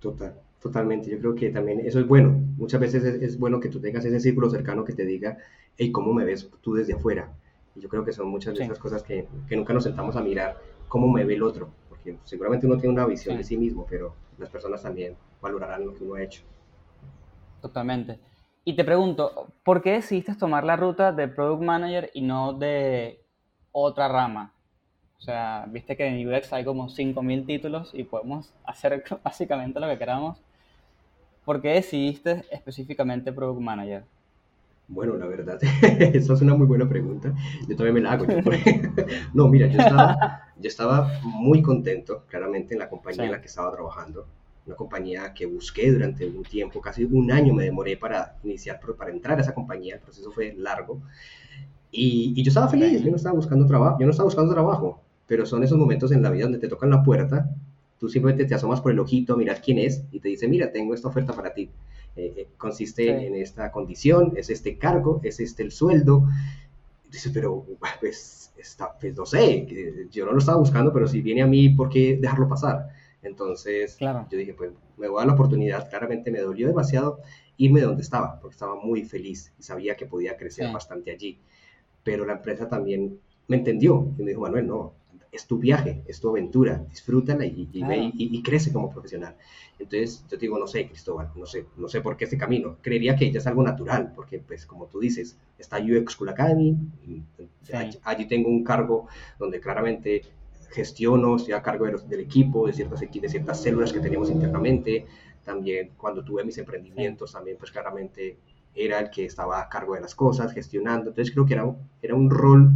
Total, 0.00 0.40
totalmente. 0.62 1.10
Yo 1.10 1.18
creo 1.18 1.34
que 1.34 1.50
también 1.50 1.80
eso 1.80 2.00
es 2.00 2.06
bueno. 2.06 2.30
Muchas 2.56 2.80
veces 2.80 3.04
es, 3.04 3.38
bueno 3.38 3.60
que 3.60 3.68
tú 3.68 3.80
tengas 3.80 4.04
ese 4.04 4.20
círculo 4.20 4.48
cercano 4.48 4.84
que 4.84 4.94
te 4.94 5.04
diga, 5.04 5.36
hey, 5.76 5.92
¿cómo 5.92 6.12
me 6.14 6.24
ves 6.24 6.50
tú 6.62 6.74
desde 6.74 6.94
afuera? 6.94 7.32
Y 7.74 7.80
yo 7.80 7.88
creo 7.88 8.04
que 8.04 8.12
son 8.12 8.28
muchas 8.28 8.54
de 8.54 8.64
esas 8.64 8.78
cosas 8.78 9.02
que, 9.02 9.28
que, 9.48 9.56
nunca 9.56 9.74
nos 9.74 9.84
sentamos 9.84 10.16
a 10.16 10.22
mirar 10.22 10.56
cómo 10.88 11.08
me 11.08 11.24
ve 11.24 11.34
el 11.34 11.42
otro. 11.42 11.70
Porque 11.88 12.18
seguramente 12.24 12.66
uno 12.66 12.78
tiene 12.78 12.94
una 12.94 13.06
visión 13.06 13.36
de 13.36 13.44
sí 13.44 13.56
mismo, 13.56 13.86
pero 13.88 14.14
las 14.38 14.50
personas 14.50 14.82
también 14.82 15.16
valorarán 15.40 15.86
lo 15.86 15.94
que 15.94 16.04
uno 16.04 16.14
ha 16.14 16.22
hecho. 16.22 16.42
Totalmente. 17.60 18.18
Y 18.64 18.74
te 18.74 18.84
pregunto, 18.84 19.52
¿por 19.62 19.80
qué 19.80 19.92
decidiste 19.92 20.34
tomar 20.34 20.64
la 20.64 20.76
ruta 20.76 21.12
de 21.12 21.28
Product 21.28 21.62
Manager 21.62 22.10
y 22.14 22.22
no 22.22 22.52
de 22.52 23.20
otra 23.72 24.08
rama? 24.08 24.52
O 25.18 25.20
sea, 25.20 25.66
viste 25.68 25.96
que 25.96 26.06
en 26.06 26.28
UX 26.28 26.52
hay 26.52 26.64
como 26.64 26.88
5.000 26.88 27.46
títulos 27.46 27.90
y 27.94 28.04
podemos 28.04 28.52
hacer 28.64 29.04
básicamente 29.22 29.80
lo 29.80 29.88
que 29.88 29.98
queramos. 29.98 30.42
¿Por 31.44 31.62
qué 31.62 31.68
decidiste 31.70 32.44
específicamente 32.50 33.32
Product 33.32 33.60
Manager? 33.60 34.04
Bueno, 34.88 35.16
la 35.16 35.26
verdad, 35.26 35.58
esa 35.82 36.34
es 36.34 36.40
una 36.40 36.54
muy 36.54 36.66
buena 36.66 36.88
pregunta. 36.88 37.32
Yo 37.68 37.76
también 37.76 37.94
me 37.94 38.00
la 38.00 38.12
hago. 38.12 38.26
no, 39.34 39.48
mira, 39.48 39.66
yo 39.68 39.80
estaba, 39.80 40.42
yo 40.58 40.68
estaba 40.68 41.20
muy 41.22 41.62
contento, 41.62 42.24
claramente, 42.28 42.74
en 42.74 42.80
la 42.80 42.88
compañía 42.88 43.24
en 43.24 43.32
la 43.32 43.40
que 43.40 43.46
estaba 43.46 43.72
trabajando 43.72 44.26
una 44.66 44.76
compañía 44.76 45.32
que 45.32 45.46
busqué 45.46 45.92
durante 45.92 46.26
un 46.26 46.42
tiempo, 46.42 46.80
casi 46.80 47.04
un 47.04 47.30
año 47.30 47.54
me 47.54 47.64
demoré 47.64 47.96
para 47.96 48.36
iniciar, 48.42 48.80
para 48.98 49.10
entrar 49.10 49.38
a 49.38 49.42
esa 49.42 49.54
compañía, 49.54 49.94
el 49.94 50.00
proceso 50.00 50.32
fue 50.32 50.54
largo. 50.58 51.00
Y, 51.92 52.34
y 52.36 52.42
yo 52.42 52.48
estaba 52.48 52.68
feliz, 52.68 53.02
yo 53.02 53.10
no 53.10 53.16
estaba 53.16 53.36
buscando 53.36 53.66
trabajo, 53.66 53.98
yo 54.00 54.06
no 54.06 54.10
estaba 54.10 54.26
buscando 54.26 54.52
trabajo, 54.52 55.00
pero 55.26 55.46
son 55.46 55.62
esos 55.62 55.78
momentos 55.78 56.10
en 56.12 56.22
la 56.22 56.30
vida 56.30 56.44
donde 56.44 56.58
te 56.58 56.68
tocan 56.68 56.90
la 56.90 57.02
puerta, 57.02 57.48
tú 57.98 58.08
simplemente 58.08 58.44
te 58.44 58.54
asomas 58.54 58.80
por 58.80 58.92
el 58.92 58.98
ojito 58.98 59.34
a 59.34 59.36
mirar 59.36 59.60
quién 59.62 59.78
es 59.78 60.02
y 60.10 60.20
te 60.20 60.28
dice, 60.28 60.48
mira, 60.48 60.72
tengo 60.72 60.94
esta 60.94 61.08
oferta 61.08 61.32
para 61.32 61.54
ti. 61.54 61.70
Eh, 62.16 62.32
eh, 62.36 62.48
consiste 62.56 63.26
en 63.26 63.34
esta 63.34 63.70
condición, 63.70 64.32
es 64.36 64.50
este 64.50 64.78
cargo, 64.78 65.20
es 65.22 65.38
este 65.38 65.62
el 65.62 65.70
sueldo. 65.70 66.26
dices, 67.10 67.30
pero 67.32 67.64
pues, 68.00 68.45
está, 68.58 68.96
pues 68.98 69.16
no 69.16 69.26
sé, 69.26 69.66
yo 70.10 70.26
no 70.26 70.32
lo 70.32 70.38
estaba 70.38 70.58
buscando, 70.58 70.92
pero 70.92 71.06
si 71.06 71.20
viene 71.20 71.42
a 71.42 71.46
mí, 71.46 71.68
¿por 71.70 71.88
qué 71.88 72.16
dejarlo 72.20 72.48
pasar? 72.48 72.88
Entonces 73.22 73.96
yo 73.98 74.38
dije, 74.38 74.54
pues 74.54 74.72
me 74.96 75.08
voy 75.08 75.16
a 75.16 75.20
dar 75.20 75.26
la 75.28 75.34
oportunidad, 75.34 75.88
claramente 75.90 76.30
me 76.30 76.40
dolió 76.40 76.66
demasiado 76.66 77.20
irme 77.56 77.80
de 77.80 77.86
donde 77.86 78.02
estaba, 78.02 78.38
porque 78.40 78.54
estaba 78.54 78.76
muy 78.76 79.04
feliz 79.04 79.52
y 79.58 79.62
sabía 79.62 79.96
que 79.96 80.06
podía 80.06 80.36
crecer 80.36 80.72
bastante 80.72 81.10
allí. 81.10 81.38
Pero 82.04 82.24
la 82.24 82.34
empresa 82.34 82.68
también 82.68 83.18
me 83.48 83.56
entendió 83.56 84.12
y 84.18 84.22
me 84.22 84.30
dijo, 84.30 84.42
Manuel, 84.42 84.66
no, 84.66 84.94
es 85.36 85.46
tu 85.46 85.58
viaje, 85.58 86.02
es 86.06 86.20
tu 86.20 86.30
aventura, 86.30 86.84
disfrútala 86.90 87.44
y, 87.44 87.68
y, 87.72 88.42
crece 88.42 88.72
como 88.72 88.90
profesional. 88.90 89.36
Entonces 89.78 90.24
yo 90.30 90.36
digo, 90.38 90.58
no 90.58 90.66
sé, 90.66 90.88
Cristóbal, 90.88 91.30
no 91.36 91.46
sé, 91.46 91.66
no 91.76 91.88
sé 91.88 92.00
por 92.00 92.16
qué 92.16 92.24
este 92.24 92.38
camino. 92.38 92.78
Creería 92.80 93.14
que 93.16 93.30
ya 93.30 93.38
es 93.38 93.46
algo 93.46 93.62
natural, 93.62 94.12
porque 94.16 94.38
pues 94.38 94.66
como 94.66 94.86
tú 94.86 94.98
dices, 94.98 95.36
está 95.58 95.78
UX 95.78 96.14
School 96.14 96.30
Academy, 96.30 96.76
allí 98.02 98.26
tengo 98.26 98.48
un 98.48 98.64
cargo 98.64 99.06
donde 99.38 99.60
claramente 99.60 100.22
gestiono, 100.70 101.36
estoy 101.36 101.54
a 101.54 101.62
cargo 101.62 101.86
del 101.86 102.20
equipo, 102.20 102.66
de 102.66 102.72
ciertas, 102.72 103.00
de 103.00 103.28
ciertas 103.28 103.62
células 103.62 103.92
que 103.92 104.00
tenemos 104.00 104.30
internamente. 104.30 105.06
También 105.44 105.90
cuando 105.96 106.24
tuve 106.24 106.44
mis 106.44 106.58
emprendimientos, 106.58 107.32
también 107.32 107.56
pues 107.58 107.70
claramente 107.70 108.38
era 108.74 108.98
el 109.00 109.10
que 109.10 109.24
estaba 109.24 109.60
a 109.60 109.68
cargo 109.68 109.94
de 109.94 110.00
las 110.00 110.14
cosas, 110.14 110.52
gestionando. 110.52 111.10
Entonces 111.10 111.32
creo 111.32 111.46
que 111.46 111.54
era, 111.54 111.74
era 112.02 112.14
un 112.14 112.30
rol 112.30 112.70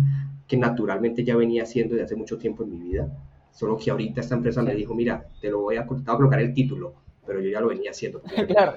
que 0.51 0.57
naturalmente 0.57 1.23
ya 1.23 1.37
venía 1.37 1.63
haciendo 1.63 1.95
desde 1.95 2.07
hace 2.07 2.17
mucho 2.17 2.37
tiempo 2.37 2.65
en 2.65 2.71
mi 2.71 2.91
vida. 2.91 3.09
Solo 3.53 3.79
que 3.79 3.89
ahorita 3.93 4.21
esta 4.21 4.35
empresa 4.35 4.61
me 4.63 4.75
dijo, 4.75 4.95
mira, 4.95 5.25
te 5.41 5.49
lo 5.49 5.61
voy 5.61 5.77
a, 5.77 5.87
colocar 5.87 6.41
el 6.41 6.53
título, 6.53 6.93
pero 7.25 7.41
yo 7.41 7.51
ya 7.51 7.61
lo 7.61 7.69
venía 7.69 7.93
haciendo. 7.93 8.21
claro, 8.49 8.75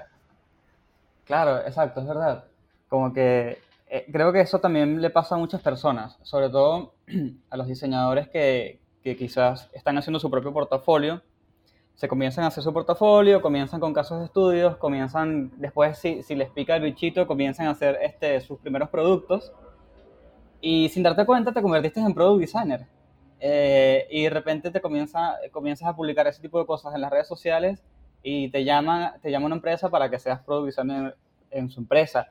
claro, 1.25 1.65
exacto, 1.65 2.01
es 2.01 2.07
verdad. 2.07 2.43
Como 2.87 3.11
que 3.11 3.57
eh, 3.87 4.05
creo 4.11 4.31
que 4.31 4.41
eso 4.41 4.59
también 4.59 5.01
le 5.01 5.09
pasa 5.09 5.33
a 5.33 5.39
muchas 5.39 5.63
personas, 5.63 6.19
sobre 6.21 6.51
todo 6.51 6.93
a 7.49 7.57
los 7.57 7.67
diseñadores 7.67 8.29
que, 8.29 8.79
que 9.01 9.17
quizás 9.17 9.67
están 9.73 9.97
haciendo 9.97 10.19
su 10.19 10.29
propio 10.29 10.53
portafolio, 10.53 11.23
se 11.95 12.07
comienzan 12.07 12.43
a 12.43 12.47
hacer 12.49 12.63
su 12.63 12.71
portafolio, 12.71 13.41
comienzan 13.41 13.79
con 13.79 13.93
casos 13.93 14.19
de 14.19 14.25
estudios, 14.25 14.77
comienzan, 14.77 15.51
después 15.57 15.97
si, 15.97 16.21
si 16.21 16.35
les 16.35 16.51
pica 16.51 16.75
el 16.75 16.83
bichito, 16.83 17.25
comienzan 17.25 17.65
a 17.65 17.71
hacer 17.71 17.97
este, 18.03 18.41
sus 18.41 18.59
primeros 18.59 18.89
productos 18.89 19.53
y 20.65 20.87
sin 20.87 21.03
darte 21.03 21.25
cuenta 21.25 21.51
te 21.51 21.61
convertiste 21.61 21.99
en 21.99 22.13
product 22.13 22.39
designer. 22.39 22.87
Eh, 23.41 24.07
y 24.09 24.23
de 24.23 24.29
repente 24.29 24.71
te 24.71 24.79
comienza, 24.79 25.35
comienzas 25.51 25.89
a 25.89 25.95
publicar 25.95 26.25
ese 26.25 26.41
tipo 26.41 26.57
de 26.57 26.65
cosas 26.65 26.95
en 26.95 27.01
las 27.01 27.11
redes 27.11 27.27
sociales 27.27 27.83
y 28.23 28.47
te 28.49 28.63
llama, 28.63 29.15
te 29.21 29.29
llama 29.29 29.47
una 29.47 29.55
empresa 29.55 29.89
para 29.89 30.09
que 30.09 30.19
seas 30.19 30.39
product 30.39 30.67
designer 30.67 31.17
en, 31.51 31.69
su 31.69 31.81
empresa. 31.81 32.29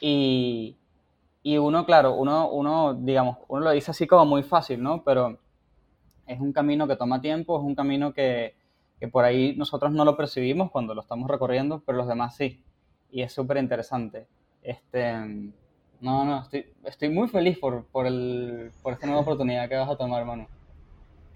Y, 0.00 0.78
y, 1.42 1.58
uno, 1.58 1.84
claro, 1.84 2.14
uno, 2.14 2.48
uno, 2.48 2.94
digamos, 2.94 3.36
uno 3.46 3.64
lo 3.64 3.70
dice 3.72 3.90
así 3.90 4.06
como 4.06 4.24
muy 4.24 4.42
fácil, 4.42 4.82
¿no? 4.82 5.04
Pero 5.04 5.38
es 6.26 6.40
un 6.40 6.54
camino 6.54 6.88
que 6.88 6.96
toma 6.96 7.20
tiempo, 7.20 7.58
es 7.58 7.62
un 7.62 7.74
camino 7.74 8.14
que, 8.14 8.56
que 8.98 9.08
por 9.08 9.26
ahí 9.26 9.54
nosotros 9.54 9.92
no 9.92 10.06
lo 10.06 10.16
percibimos 10.16 10.70
cuando 10.70 10.94
lo 10.94 11.02
estamos 11.02 11.30
recorriendo, 11.30 11.82
pero 11.84 11.98
los 11.98 12.08
demás 12.08 12.36
sí. 12.36 12.64
Y 13.10 13.20
es 13.20 13.34
súper 13.34 13.58
interesante. 13.58 14.28
Este, 14.62 15.52
no, 16.00 16.24
no, 16.24 16.42
estoy, 16.42 16.66
estoy 16.84 17.08
muy 17.08 17.28
feliz 17.28 17.58
por, 17.58 17.84
por, 17.86 18.06
el, 18.06 18.70
por 18.82 18.92
esta 18.92 19.06
nueva 19.06 19.22
oportunidad 19.22 19.68
que 19.68 19.76
vas 19.76 19.90
a 19.90 19.96
tomar, 19.96 20.20
hermano. 20.20 20.48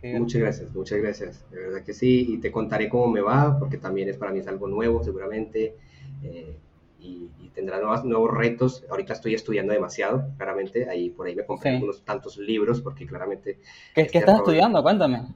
Muchas 0.02 0.40
gracias, 0.40 0.74
muchas 0.74 0.98
gracias. 0.98 1.50
De 1.50 1.58
verdad 1.58 1.84
que 1.84 1.92
sí, 1.92 2.26
y 2.28 2.38
te 2.38 2.50
contaré 2.50 2.88
cómo 2.88 3.08
me 3.08 3.20
va, 3.20 3.58
porque 3.58 3.76
también 3.76 4.08
es 4.08 4.16
para 4.16 4.32
mí 4.32 4.38
es 4.38 4.48
algo 4.48 4.66
nuevo, 4.66 5.04
seguramente. 5.04 5.76
Eh, 6.22 6.56
y, 7.00 7.28
tendrá 7.54 7.80
nuevos, 7.80 8.04
nuevos 8.04 8.30
retos. 8.30 8.84
Ahorita 8.88 9.12
estoy 9.12 9.34
estudiando 9.34 9.72
demasiado, 9.72 10.28
claramente. 10.38 10.88
Ahí 10.88 11.10
por 11.10 11.26
ahí 11.26 11.34
me 11.34 11.44
compré 11.44 11.76
unos 11.76 12.02
tantos 12.04 12.38
libros, 12.38 12.80
porque 12.80 13.06
claramente. 13.06 13.58
¿Qué, 13.94 14.06
¿qué 14.06 14.18
estás 14.18 14.38
estudiando? 14.38 14.82
Cuéntame. 14.82 15.34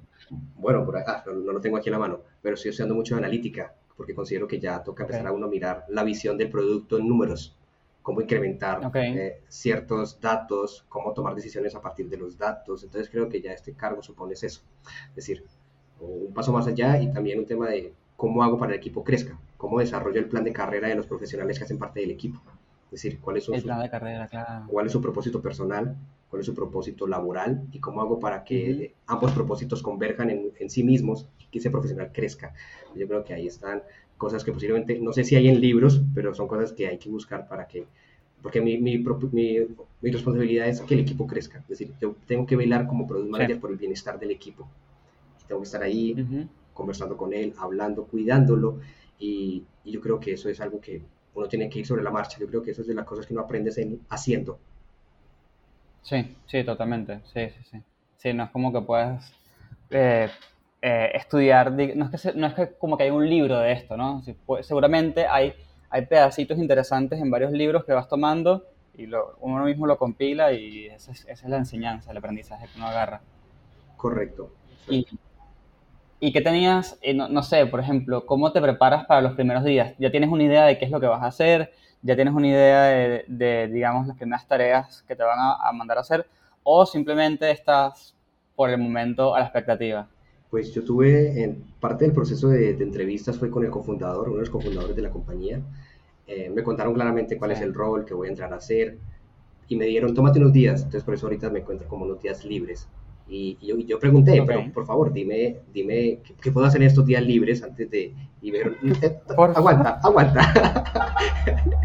Bueno, 0.56 0.84
por 0.84 0.96
ah, 0.96 1.24
no, 1.26 1.52
lo 1.52 1.60
tengo 1.60 1.76
aquí 1.76 1.88
en 1.88 1.94
la 1.94 1.98
mano, 1.98 2.20
pero 2.40 2.54
estoy 2.54 2.70
estudiando 2.70 2.94
mucho 2.94 3.14
de 3.14 3.20
analítica, 3.20 3.74
porque 3.96 4.14
considero 4.14 4.48
que 4.48 4.58
ya 4.58 4.82
toca 4.82 5.02
empezar 5.02 5.26
a 5.26 5.32
uno 5.32 5.48
mirar 5.48 5.84
la 5.88 6.04
visión 6.04 6.38
del 6.38 6.48
producto 6.50 6.98
en 6.98 7.08
números, 7.08 7.56
cómo 8.04 8.20
incrementar 8.20 8.82
eh, 8.96 9.40
ciertos 9.48 10.20
datos, 10.20 10.84
cómo 10.90 11.14
tomar 11.14 11.34
decisiones 11.34 11.74
a 11.74 11.80
partir 11.80 12.06
de 12.10 12.18
los 12.18 12.36
datos. 12.36 12.84
Entonces 12.84 13.08
creo 13.10 13.30
que 13.30 13.40
ya 13.40 13.50
este 13.52 13.72
cargo 13.72 14.02
supone 14.02 14.34
eso. 14.34 14.60
Es 15.08 15.14
decir, 15.16 15.42
un 16.00 16.34
paso 16.34 16.52
más 16.52 16.66
allá 16.66 17.00
y 17.00 17.10
también 17.10 17.38
un 17.38 17.46
tema 17.46 17.70
de 17.70 17.94
cómo 18.14 18.44
hago 18.44 18.58
para 18.58 18.72
que 18.72 18.74
el 18.74 18.80
equipo 18.80 19.02
crezca, 19.02 19.40
cómo 19.56 19.80
desarrollo 19.80 20.20
el 20.20 20.28
plan 20.28 20.44
de 20.44 20.52
carrera 20.52 20.88
de 20.88 20.96
los 20.96 21.06
profesionales 21.06 21.56
que 21.56 21.64
hacen 21.64 21.78
parte 21.78 22.00
del 22.00 22.10
equipo. 22.10 22.42
Es 22.92 23.02
decir, 23.02 23.20
cuál 23.20 23.38
es 23.38 23.44
su, 23.44 23.52
cuál 24.68 24.86
es 24.86 24.92
su 24.92 25.00
propósito 25.00 25.40
personal, 25.40 25.96
cuál 26.28 26.40
es 26.40 26.46
su 26.46 26.54
propósito 26.54 27.06
laboral 27.06 27.66
y 27.72 27.80
cómo 27.80 28.02
hago 28.02 28.20
para 28.20 28.44
que 28.44 28.94
ambos 29.06 29.32
propósitos 29.32 29.82
converjan 29.82 30.28
en, 30.28 30.52
en, 30.58 30.68
sí 30.68 30.84
mismos 30.84 31.26
y 31.38 31.46
que 31.46 31.58
ese 31.58 31.70
profesional 31.70 32.12
crezca. 32.12 32.52
Yo 32.94 33.08
creo 33.08 33.24
que 33.24 33.32
ahí 33.32 33.46
están 33.46 33.82
cosas 34.16 34.44
que 34.44 34.52
posiblemente, 34.52 34.98
no 34.98 35.12
sé 35.12 35.24
si 35.24 35.36
hay 35.36 35.48
en 35.48 35.60
libros, 35.60 36.02
pero 36.14 36.34
son 36.34 36.48
cosas 36.48 36.72
que 36.72 36.86
hay 36.86 36.98
que 36.98 37.10
buscar 37.10 37.48
para 37.48 37.66
que, 37.66 37.86
porque 38.42 38.60
mi, 38.60 38.78
mi, 38.78 38.98
mi, 38.98 39.58
mi 40.00 40.10
responsabilidad 40.10 40.68
es 40.68 40.80
que 40.80 40.94
el 40.94 41.00
equipo 41.00 41.26
crezca. 41.26 41.58
Es 41.58 41.68
decir, 41.68 41.92
yo 42.00 42.16
tengo 42.26 42.46
que 42.46 42.56
velar 42.56 42.86
como 42.86 43.06
product 43.06 43.30
manager 43.30 43.60
por 43.60 43.70
el 43.70 43.76
bienestar 43.76 44.18
del 44.18 44.30
equipo. 44.30 44.68
Tengo 45.48 45.60
que 45.60 45.66
estar 45.66 45.82
ahí 45.82 46.14
conversando 46.72 47.16
con 47.16 47.32
él, 47.32 47.54
hablando, 47.58 48.04
cuidándolo 48.04 48.80
y, 49.18 49.64
yo 49.84 50.00
creo 50.00 50.18
que 50.18 50.32
eso 50.32 50.48
es 50.48 50.60
algo 50.62 50.80
que 50.80 51.02
uno 51.34 51.46
tiene 51.46 51.68
que 51.68 51.80
ir 51.80 51.86
sobre 51.86 52.02
la 52.02 52.10
marcha. 52.10 52.38
Yo 52.38 52.46
creo 52.46 52.62
que 52.62 52.70
eso 52.70 52.80
es 52.80 52.88
de 52.88 52.94
las 52.94 53.04
cosas 53.04 53.26
que 53.26 53.34
uno 53.34 53.42
aprende 53.42 53.70
haciendo. 54.08 54.58
Sí, 56.02 56.36
sí, 56.46 56.64
totalmente. 56.64 57.20
Sí, 57.32 57.50
sí, 57.50 57.68
sí. 57.70 57.82
Sí, 58.16 58.32
no 58.32 58.44
es 58.44 58.50
como 58.50 58.72
que 58.72 58.80
puedas 58.80 59.30
eh, 59.90 60.28
eh, 60.86 61.10
estudiar, 61.14 61.72
no 61.72 62.10
es, 62.12 62.22
que 62.22 62.32
no 62.34 62.46
es 62.46 62.54
que 62.54 62.74
como 62.74 62.98
que 62.98 63.04
hay 63.04 63.10
un 63.10 63.28
libro 63.28 63.58
de 63.58 63.72
esto, 63.72 63.96
¿no? 63.96 64.22
seguramente 64.60 65.26
hay, 65.26 65.54
hay 65.88 66.04
pedacitos 66.04 66.58
interesantes 66.58 67.20
en 67.20 67.30
varios 67.30 67.52
libros 67.52 67.84
que 67.84 67.94
vas 67.94 68.06
tomando 68.06 68.66
y 68.92 69.06
lo, 69.06 69.36
uno 69.40 69.64
mismo 69.64 69.86
lo 69.86 69.96
compila 69.96 70.52
y 70.52 70.86
esa 70.86 71.12
es, 71.12 71.20
esa 71.22 71.46
es 71.46 71.50
la 71.50 71.56
enseñanza, 71.56 72.10
el 72.10 72.18
aprendizaje 72.18 72.66
que 72.66 72.76
uno 72.76 72.88
agarra. 72.88 73.22
Correcto. 73.96 74.50
Y, 74.88 75.06
¿Y 76.20 76.32
qué 76.32 76.40
tenías, 76.40 76.98
eh, 77.02 77.12
no, 77.12 77.42
sé, 77.42 77.66
por 77.66 77.80
ejemplo, 77.80 78.24
cómo 78.24 78.50
te 78.50 78.60
preparas 78.60 79.04
para 79.04 79.20
los 79.20 79.34
primeros 79.34 79.62
días? 79.62 79.94
¿Ya 79.98 80.10
tienes 80.10 80.30
una 80.30 80.42
idea 80.42 80.64
de 80.64 80.78
qué 80.78 80.86
es 80.86 80.90
lo 80.90 80.98
que 80.98 81.06
vas 81.06 81.22
a 81.22 81.26
hacer? 81.26 81.72
¿Ya 82.00 82.14
tienes 82.14 82.32
una 82.32 82.48
idea 82.48 82.82
de, 83.26 83.68
digamos, 83.70 84.06
las 84.06 84.16
primeras 84.16 84.46
tareas 84.46 85.02
que 85.06 85.16
te 85.16 85.22
van 85.22 85.38
a, 85.38 85.70
mandar 85.72 85.98
a 85.98 86.00
hacer? 86.00 86.26
¿O 86.62 86.86
simplemente 86.86 87.50
estás 87.50 88.14
por 88.56 88.70
el 88.70 88.78
momento 88.78 89.34
a 89.34 89.40
la 89.40 89.44
expectativa? 89.44 90.08
Pues 90.54 90.72
yo 90.72 90.84
tuve, 90.84 91.42
en 91.42 91.64
parte 91.80 92.04
del 92.04 92.14
proceso 92.14 92.46
de, 92.46 92.70
entrevistas 92.70 93.36
fue 93.36 93.50
con 93.50 93.64
el 93.64 93.72
cofundador, 93.72 94.28
uno 94.28 94.36
de 94.36 94.42
los 94.42 94.50
cofundadores 94.50 94.94
de 94.94 95.02
la 95.02 95.10
compañía. 95.10 95.60
Eh, 96.28 96.48
me 96.48 96.62
contaron 96.62 96.94
claramente 96.94 97.36
cuál 97.36 97.50
es 97.50 97.60
el 97.60 97.74
rol 97.74 98.04
que 98.04 98.14
voy 98.14 98.28
a 98.28 98.30
entrar 98.30 98.52
a 98.52 98.58
hacer 98.58 98.96
y 99.66 99.74
me 99.74 99.86
dieron, 99.86 100.14
tómate 100.14 100.38
unos 100.38 100.52
días, 100.52 100.82
entonces 100.82 101.02
por 101.02 101.14
eso 101.14 101.26
ahorita 101.26 101.50
me 101.50 101.58
encuentro 101.58 101.88
como 101.88 102.04
unos 102.04 102.22
días 102.22 102.44
libres 102.44 102.86
Y, 103.26 103.56
yo, 103.86 103.98
pregunté, 103.98 104.42
pero 104.46 104.70
por 104.72 104.84
favor, 104.84 105.12
dime, 105.12 105.56
dime 105.72 106.20
¿qué, 106.42 106.52
puedo 106.52 106.66
hacer 106.66 106.82
en 106.82 106.88
estos 106.88 107.06
días 107.06 107.24
libres 107.24 107.62
antes 107.62 107.90
de... 107.90 108.12
Y 108.42 108.52
me 108.52 108.58
dijeron, 108.58 108.76
eh, 109.02 109.18
aguanta, 109.34 109.98
aguanta. 110.02 110.84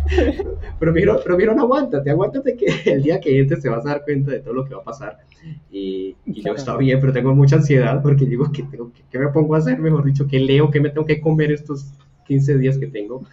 pero, 0.79 0.91
me 0.91 0.99
dijeron, 0.99 1.19
pero 1.23 1.35
me 1.37 1.43
dijeron, 1.43 1.59
aguántate, 1.59 2.09
aguántate 2.09 2.57
que 2.57 2.91
el 2.91 3.01
día 3.01 3.21
que 3.21 3.39
entres 3.39 3.61
te 3.61 3.69
vas 3.69 3.85
a 3.85 3.89
dar 3.89 4.03
cuenta 4.03 4.31
de 4.31 4.41
todo 4.41 4.53
lo 4.53 4.65
que 4.65 4.75
va 4.75 4.81
a 4.81 4.83
pasar. 4.83 5.19
Y, 5.71 6.17
yo 6.25 6.53
estaba 6.53 6.77
bien, 6.77 6.99
pero 6.99 7.13
tengo 7.13 7.33
mucha 7.33 7.55
ansiedad 7.55 8.01
porque 8.01 8.25
digo, 8.25 8.51
¿qué, 8.51 8.63
tengo, 8.63 8.91
qué, 9.09 9.17
me 9.17 9.29
pongo 9.29 9.55
a 9.55 9.59
hacer? 9.59 9.79
Mejor 9.79 10.03
dicho, 10.03 10.27
¿qué 10.27 10.39
leo? 10.39 10.69
¿Qué 10.69 10.81
me 10.81 10.89
tengo 10.89 11.05
que 11.05 11.21
comer 11.21 11.53
estos 11.53 11.93
15 12.27 12.57
días 12.57 12.77
que 12.77 12.87
tengo? 12.87 13.23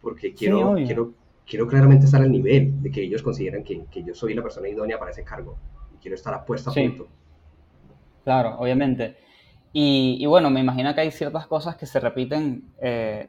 Porque 0.00 0.32
quiero, 0.32 0.76
quiero, 0.76 1.12
quiero 1.44 1.66
claramente 1.66 2.04
estar 2.04 2.22
al 2.22 2.30
nivel 2.30 2.80
de 2.80 2.92
que 2.92 3.02
ellos 3.02 3.22
consideran 3.22 3.64
que, 3.64 3.86
que 3.90 4.04
yo 4.04 4.14
soy 4.14 4.34
la 4.34 4.42
persona 4.42 4.68
idónea 4.68 5.00
para 5.00 5.10
ese 5.10 5.24
cargo. 5.24 5.56
Y 5.92 5.98
quiero 5.98 6.14
estar 6.14 6.32
apuesta 6.32 6.70
a 6.70 6.74
punto. 6.74 7.08
Claro, 8.26 8.56
obviamente. 8.58 9.16
Y, 9.72 10.26
bueno, 10.26 10.50
me 10.50 10.58
imagino 10.58 10.92
que 10.94 11.02
hay 11.02 11.12
ciertas 11.12 11.46
cosas 11.46 11.76
que 11.76 11.86
se 11.86 12.00
repiten 12.00 12.64
eh, 12.82 13.28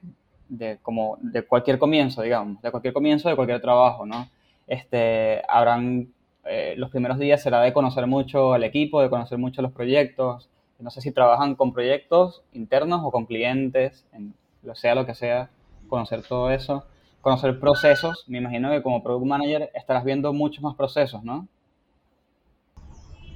de, 0.49 0.79
como 0.81 1.19
de 1.21 1.43
cualquier 1.43 1.77
comienzo, 1.77 2.23
digamos, 2.23 2.59
de 2.63 2.71
cualquier 2.71 2.95
comienzo 2.95 3.29
de 3.29 3.35
cualquier 3.35 3.61
trabajo, 3.61 4.07
¿no? 4.07 4.27
Este, 4.65 5.43
habrán, 5.47 6.11
eh, 6.45 6.73
los 6.77 6.89
primeros 6.89 7.19
días 7.19 7.43
será 7.43 7.61
de 7.61 7.73
conocer 7.73 8.07
mucho 8.07 8.53
al 8.53 8.63
equipo, 8.63 8.99
de 8.99 9.11
conocer 9.11 9.37
mucho 9.37 9.61
los 9.61 9.71
proyectos. 9.71 10.49
No 10.79 10.89
sé 10.89 11.01
si 11.01 11.11
trabajan 11.11 11.53
con 11.53 11.73
proyectos 11.73 12.41
internos 12.53 13.01
o 13.03 13.11
con 13.11 13.27
clientes, 13.27 14.07
en, 14.13 14.33
lo 14.63 14.73
sea 14.73 14.95
lo 14.95 15.05
que 15.05 15.13
sea, 15.13 15.51
conocer 15.89 16.23
todo 16.23 16.49
eso, 16.49 16.85
conocer 17.21 17.59
procesos. 17.59 18.25
Me 18.27 18.39
imagino 18.39 18.71
que 18.71 18.81
como 18.81 19.03
product 19.03 19.27
manager 19.27 19.69
estarás 19.75 20.03
viendo 20.03 20.33
muchos 20.33 20.63
más 20.63 20.75
procesos, 20.75 21.23
¿no? 21.23 21.47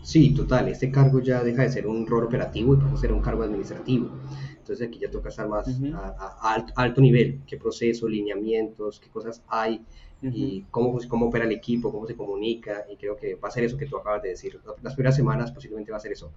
Sí, 0.03 0.33
total, 0.33 0.67
este 0.67 0.91
cargo 0.91 1.19
ya 1.19 1.43
deja 1.43 1.63
de 1.63 1.71
ser 1.71 1.87
un 1.87 2.07
rol 2.07 2.23
operativo 2.23 2.73
y 2.73 2.77
pasa 2.77 2.93
a 2.93 2.97
ser 2.97 3.13
un 3.13 3.21
cargo 3.21 3.43
administrativo. 3.43 4.09
Entonces 4.57 4.87
aquí 4.87 4.99
ya 4.99 5.11
toca 5.11 5.29
estar 5.29 5.47
más 5.47 5.67
a, 5.93 6.65
alto, 6.75 7.01
nivel, 7.01 7.41
qué 7.45 7.57
procesos, 7.57 8.09
lineamientos, 8.09 8.99
qué 8.99 9.09
cosas 9.09 9.43
hay 9.47 9.81
y 10.21 10.61
cómo, 10.69 10.99
cómo 11.07 11.27
opera 11.27 11.45
el 11.45 11.51
equipo, 11.51 11.91
cómo 11.91 12.05
se 12.05 12.15
comunica 12.15 12.85
y 12.91 12.95
creo 12.95 13.15
que 13.15 13.35
va 13.35 13.47
a 13.47 13.51
ser 13.51 13.63
eso 13.63 13.77
que 13.77 13.87
tú 13.87 13.97
acabas 13.97 14.21
de 14.21 14.29
decir. 14.29 14.59
Las 14.83 14.93
primeras 14.93 15.15
semanas 15.15 15.51
posiblemente 15.51 15.91
va 15.91 15.97
a 15.97 16.01
ser 16.01 16.11
eso, 16.11 16.31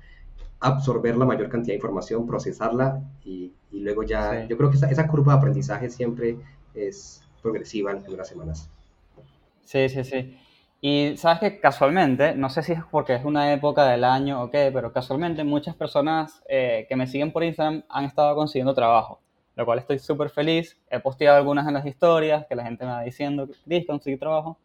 absorber 0.60 1.16
la 1.16 1.26
mayor 1.26 1.48
cantidad 1.48 1.72
de 1.72 1.76
información, 1.76 2.26
procesarla 2.26 3.02
y, 3.24 3.52
y 3.72 3.80
luego 3.80 4.02
ya, 4.02 4.46
yo 4.46 4.56
creo 4.56 4.70
que 4.70 4.76
esa, 4.76 4.90
esa, 4.90 5.06
curva 5.06 5.34
de 5.34 5.38
aprendizaje 5.38 5.90
siempre 5.90 6.38
es 6.74 7.22
progresiva 7.42 7.90
en 7.90 7.96
las 7.96 8.04
primeras 8.04 8.28
semanas. 8.28 8.70
Sí, 9.64 9.88
sí, 9.88 10.04
sí. 10.04 10.36
Y 10.86 11.16
sabes 11.16 11.40
que 11.40 11.60
casualmente, 11.60 12.34
no 12.34 12.50
sé 12.50 12.62
si 12.62 12.72
es 12.72 12.80
porque 12.90 13.14
es 13.14 13.24
una 13.24 13.54
época 13.54 13.86
del 13.86 14.04
año 14.04 14.42
o 14.42 14.50
qué, 14.50 14.70
pero 14.70 14.92
casualmente 14.92 15.42
muchas 15.42 15.74
personas 15.74 16.42
eh, 16.46 16.84
que 16.90 16.94
me 16.94 17.06
siguen 17.06 17.32
por 17.32 17.42
Instagram 17.42 17.84
han 17.88 18.04
estado 18.04 18.36
consiguiendo 18.36 18.74
trabajo, 18.74 19.22
lo 19.56 19.64
cual 19.64 19.78
estoy 19.78 19.98
súper 19.98 20.28
feliz. 20.28 20.78
He 20.90 21.00
posteado 21.00 21.38
algunas 21.38 21.66
en 21.66 21.72
las 21.72 21.86
historias 21.86 22.44
que 22.46 22.54
la 22.54 22.64
gente 22.64 22.84
me 22.84 22.90
va 22.90 23.00
diciendo, 23.00 23.48
Cris, 23.64 23.86
conseguí 23.86 24.18
trabajo. 24.18 24.58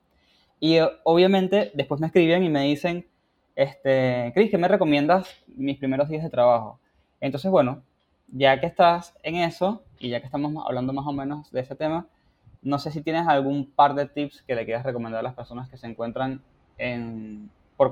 Y 0.59 0.75
eh, 0.75 0.89
obviamente 1.05 1.71
después 1.73 2.01
me 2.01 2.07
escriben 2.07 2.43
y 2.43 2.49
me 2.49 2.63
dicen, 2.63 3.07
este, 3.55 4.33
Cris, 4.33 4.51
¿qué 4.51 4.57
me 4.57 4.67
recomiendas 4.67 5.33
mis 5.47 5.77
primeros 5.77 6.09
días 6.09 6.23
de 6.23 6.29
trabajo? 6.29 6.81
Entonces, 7.21 7.49
bueno, 7.49 7.81
ya 8.27 8.59
que 8.59 8.65
estás 8.65 9.15
en 9.23 9.35
eso 9.35 9.83
y 9.97 10.09
ya 10.09 10.19
que 10.19 10.25
estamos 10.25 10.65
hablando 10.67 10.91
más 10.91 11.07
o 11.07 11.13
menos 11.13 11.49
de 11.53 11.61
ese 11.61 11.75
tema, 11.75 12.07
no 12.61 12.79
sé 12.79 12.91
si 12.91 13.01
tienes 13.01 13.27
algún 13.27 13.69
par 13.71 13.95
de 13.95 14.05
tips 14.05 14.43
que 14.43 14.55
le 14.55 14.65
quieras 14.65 14.85
recomendar 14.85 15.19
a 15.19 15.23
las 15.23 15.33
personas 15.33 15.69
que 15.69 15.77
se 15.77 15.87
encuentran 15.87 16.41
en, 16.77 17.49
por, 17.77 17.91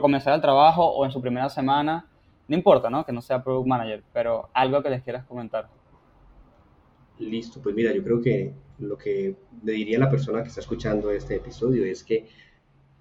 comenzar 0.00 0.34
el 0.34 0.40
trabajo 0.40 0.84
o 0.84 1.04
en 1.04 1.12
su 1.12 1.20
primera 1.20 1.48
semana. 1.48 2.06
No 2.48 2.56
importa, 2.56 2.90
¿no? 2.90 3.04
Que 3.04 3.12
no 3.12 3.20
sea 3.20 3.42
Product 3.42 3.66
Manager, 3.66 4.02
pero 4.12 4.48
algo 4.54 4.82
que 4.82 4.90
les 4.90 5.02
quieras 5.02 5.24
comentar. 5.26 5.68
Listo, 7.18 7.60
pues 7.60 7.74
mira, 7.74 7.92
yo 7.92 8.02
creo 8.02 8.20
que 8.20 8.52
lo 8.78 8.96
que 8.96 9.36
le 9.62 9.72
diría 9.72 9.98
a 9.98 10.00
la 10.00 10.10
persona 10.10 10.42
que 10.42 10.48
está 10.48 10.60
escuchando 10.60 11.10
este 11.10 11.36
episodio 11.36 11.84
es 11.84 12.02
que 12.02 12.28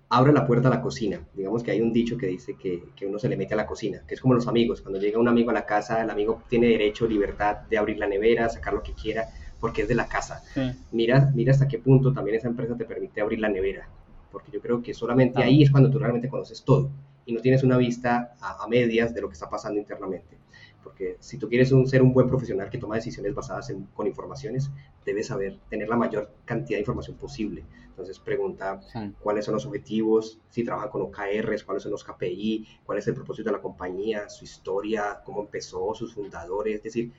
abra 0.10 0.32
la 0.32 0.46
puerta 0.46 0.68
a 0.68 0.72
la 0.72 0.82
cocina. 0.82 1.22
Digamos 1.34 1.64
que 1.64 1.72
hay 1.72 1.82
un 1.82 1.94
dicho 1.94 2.18
que 2.18 2.28
dice 2.28 2.56
que, 2.56 2.84
que, 2.96 3.06
uno 3.06 3.20
se 3.20 3.30
le 3.30 3.38
mete 3.38 3.54
a 3.54 3.58
la 3.58 3.66
cocina, 3.66 4.04
que 4.08 4.16
es 4.16 4.22
como 4.22 4.34
los 4.34 4.48
amigos. 4.48 4.82
Cuando 4.82 5.00
llega 5.00 5.20
un 5.20 5.28
amigo 5.28 5.52
a 5.52 5.54
la 5.54 5.66
casa, 5.66 6.04
el 6.04 6.10
amigo 6.10 6.44
tiene 6.50 6.68
derecho, 6.68 7.08
libertad 7.08 7.58
de 7.70 7.78
abrir 7.78 7.98
la 7.98 8.08
nevera, 8.08 8.50
sacar 8.50 8.74
lo 8.74 8.84
que 8.84 8.94
quiera 8.94 9.28
porque 9.60 9.84
es 9.84 9.88
de 9.88 9.96
la 9.96 10.08
casa. 10.08 10.44
Mira, 10.92 11.32
mira 11.34 11.52
hasta 11.52 11.68
qué 11.68 11.80
punto 11.80 12.14
también 12.14 12.38
esa 12.38 12.48
empresa 12.48 12.76
te 12.76 12.86
permite 12.86 13.22
abrir 13.22 13.40
la 13.40 13.50
nevera, 13.50 13.88
porque 14.32 14.52
yo 14.52 14.62
creo 14.62 14.82
que 14.82 14.94
solamente 14.94 15.42
ahí 15.44 15.64
es 15.64 15.72
cuando 15.72 15.90
tú 15.90 16.00
realmente 16.00 16.30
conoces 16.30 16.64
todo 16.64 16.90
y 17.28 17.34
no 17.34 17.42
tienes 17.42 17.62
una 17.64 17.78
vista 17.78 18.36
a, 18.40 18.66
medias 18.68 19.14
de 19.14 19.22
lo 19.22 19.28
que 19.28 19.34
está 19.34 19.50
pasando 19.50 19.80
internamente. 19.80 20.38
Porque 20.82 21.18
si 21.20 21.38
tú 21.38 21.50
quieres 21.50 21.74
un, 21.74 21.86
ser 21.86 22.02
un 22.02 22.14
buen 22.14 22.30
profesional 22.30 22.70
que 22.70 22.78
toma 22.78 22.96
decisiones 22.96 23.36
basadas 23.36 23.70
en, 23.70 23.84
con 23.94 24.08
informaciones, 24.08 24.72
debes 25.06 25.28
saber 25.28 25.60
tener 25.70 25.90
la 25.90 25.98
mayor 25.98 26.32
cantidad 26.46 26.78
de 26.78 26.82
información 26.82 27.18
posible. 27.18 27.66
Entonces 27.90 28.20
pregunta 28.20 28.80
cuáles 29.20 29.44
son 29.44 29.56
los 29.56 29.66
objetivos, 29.66 30.40
si 30.50 30.64
trabajan 30.64 30.90
con 30.90 31.02
OKRs, 31.02 31.64
cuáles 31.64 31.84
son 31.84 31.92
los 31.92 32.04
KPI, 32.06 32.66
cuál 32.86 33.00
es 33.00 33.08
el 33.08 33.16
propósito 33.16 33.50
de 33.50 33.58
la 33.58 33.62
compañía, 33.62 34.30
su 34.30 34.46
historia, 34.46 35.20
cómo 35.26 35.42
empezó, 35.42 35.94
sus 35.96 36.14
fundadores. 36.14 36.76
Es 36.76 36.84
decir, 36.84 37.12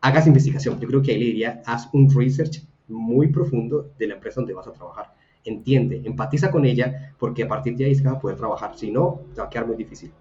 hagas 0.00 0.26
investigación. 0.26 0.80
Yo 0.80 0.88
creo 0.88 1.02
que 1.02 1.12
ahí 1.12 1.18
le 1.18 1.26
diría, 1.26 1.62
haz 1.66 1.88
un 1.92 2.08
research 2.14 2.62
muy 2.88 3.28
profundo 3.28 3.92
de 3.98 4.06
la 4.08 4.14
empresa 4.14 4.40
donde 4.40 4.54
vas 4.54 4.66
a 4.66 4.72
trabajar. 4.72 5.14
Entiende, 5.44 6.02
empatiza 6.04 6.50
con 6.50 6.64
ella, 6.64 7.14
porque 7.18 7.44
a 7.44 7.48
partir 7.48 7.76
de 7.76 7.86
ahí 7.86 7.96
que 7.96 8.02
vas 8.02 8.16
a 8.16 8.20
poder 8.20 8.36
trabajar. 8.36 8.76
Si 8.76 8.90
no, 8.90 9.20
te 9.34 9.40
va 9.40 9.46
a 9.46 9.50
quedar 9.50 9.66
muy 9.66 9.76
difícil. 9.76 10.12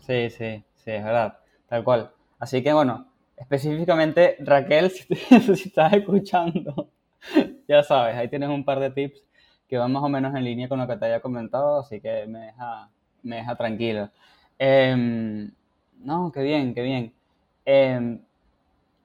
Sí, 0.00 0.30
sí, 0.30 0.64
sí, 0.74 0.90
es 0.90 1.04
verdad, 1.04 1.38
tal 1.68 1.84
cual. 1.84 2.10
Así 2.38 2.62
que 2.62 2.72
bueno, 2.72 3.06
específicamente 3.36 4.36
Raquel, 4.40 4.90
si, 4.90 5.06
estás 5.12 5.92
escuchando, 5.92 6.90
ya 7.68 7.82
sabes, 7.82 8.16
ahí 8.16 8.28
tienes 8.28 8.48
un 8.48 8.64
par 8.64 8.80
de 8.80 8.90
tips 8.90 9.22
que 9.68 9.78
van 9.78 9.92
más 9.92 10.02
o 10.02 10.08
menos 10.08 10.34
en 10.34 10.44
línea 10.44 10.68
con 10.68 10.78
lo 10.78 10.86
que 10.86 10.96
te 10.96 11.06
haya 11.06 11.20
comentado, 11.20 11.80
así 11.80 12.00
que 12.00 12.26
me 12.26 12.40
deja, 12.40 12.90
me 13.22 13.36
deja 13.36 13.54
tranquilo. 13.54 14.10
Em, 14.58 15.50
no, 16.00 16.30
qué 16.32 16.42
bien, 16.42 16.74
qué 16.74 16.82
bien. 16.82 17.12
Em, 17.64 18.20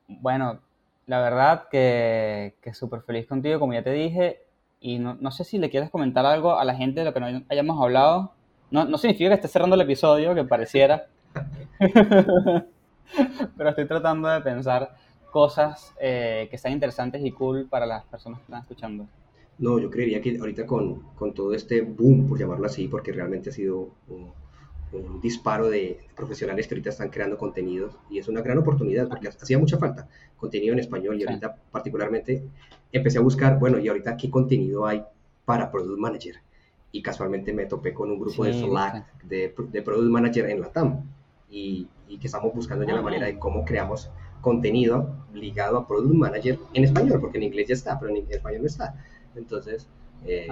bueno, 0.08 0.60
la 1.06 1.22
verdad 1.22 1.68
que, 1.70 2.56
que 2.62 2.74
súper 2.74 3.02
feliz 3.02 3.28
contigo, 3.28 3.60
como 3.60 3.74
ya 3.74 3.84
te 3.84 3.92
dije, 3.92 4.42
y 4.80 5.00
no, 5.00 5.18
no, 5.20 5.32
sé 5.32 5.44
si 5.44 5.58
le 5.58 5.70
quieres 5.70 5.90
comentar 5.90 6.26
algo 6.26 6.58
a 6.58 6.66
la 6.66 6.76
gente 6.76 7.00
de 7.02 7.06
lo 7.06 7.14
que 7.14 7.20
no 7.20 7.44
hayamos 7.50 7.82
hablado. 7.82 8.32
No, 8.70 8.86
no 8.86 8.98
significa 8.98 9.30
que 9.30 9.36
esté 9.36 9.48
cerrando 9.48 9.76
el 9.76 9.82
episodio, 9.82 10.36
que 10.36 10.44
pareciera, 10.44 11.08
pero 13.58 13.70
estoy 13.70 13.88
tratando 13.88 14.28
de 14.28 14.42
pensar 14.42 14.96
cosas 15.32 15.94
eh, 16.00 16.48
que 16.52 16.58
sean 16.58 16.74
interesantes 16.74 17.24
y 17.24 17.32
cool 17.32 17.68
para 17.70 17.86
las 17.86 18.04
personas 18.06 18.40
que 18.40 18.44
están 18.44 18.62
escuchando. 18.62 19.08
No, 19.60 19.80
yo 19.80 19.90
creería 19.90 20.22
que 20.22 20.38
ahorita 20.38 20.66
con, 20.66 21.02
con 21.16 21.34
todo 21.34 21.54
este 21.54 21.82
boom, 21.82 22.28
por 22.28 22.38
llamarlo 22.38 22.66
así, 22.66 22.88
porque 22.88 23.12
realmente 23.12 23.50
ha 23.50 23.54
sido 23.54 23.90
un 24.92 25.20
disparo 25.22 25.70
de 25.70 26.00
profesionales 26.16 26.68
que 26.68 26.76
ahorita 26.76 26.90
están 26.90 27.10
creando 27.10 27.38
contenidos 27.38 27.94
y 28.10 28.20
es 28.20 28.28
una 28.28 28.42
gran 28.42 28.58
oportunidad 28.58 29.08
porque 29.08 29.28
hacía 29.28 29.60
mucha 29.60 29.78
falta 29.78 30.08
contenido 30.38 30.74
en 30.74 30.80
español 30.80 31.20
y 31.20 31.26
ahorita 31.26 31.58
particularmente 31.72 32.44
empecé 32.92 33.18
a 33.18 33.22
buscar, 33.22 33.60
bueno, 33.60 33.80
y 33.80 33.88
ahorita 33.88 34.16
qué 34.16 34.30
contenido 34.30 34.86
hay 34.86 35.04
para 35.46 35.72
Product 35.72 36.00
Manager. 36.00 36.36
Y 36.92 37.02
casualmente 37.02 37.54
me 37.54 37.66
topé 37.66 37.94
con 37.94 38.10
un 38.10 38.20
grupo 38.20 38.46
de 38.46 38.54
Slack 38.54 39.24
de, 39.24 39.54
de, 39.72 39.82
Product 39.82 40.10
Manager 40.10 40.50
en 40.50 40.62
la 40.62 40.72
TAM 40.72 41.02
y, 41.50 41.88
y 42.08 42.18
que 42.18 42.28
estamos 42.28 42.54
buscando 42.54 42.86
ya 42.86 42.96
la 42.96 43.02
manera 43.02 43.26
de 43.26 43.38
cómo 43.38 43.66
creamos 43.66 44.10
contenido 44.42 45.14
ligado 45.34 45.78
a 45.78 45.88
Product 45.88 46.16
Manager 46.16 46.60
en 46.74 46.84
español, 46.86 47.20
porque 47.20 47.38
en 47.38 47.44
inglés 47.44 47.68
ya 47.68 47.74
está, 47.74 48.00
pero 48.00 48.16
en 48.16 48.26
español 48.30 48.62
no 48.62 48.68
está. 48.68 48.96
Entonces, 49.36 49.88
eh, 50.26 50.48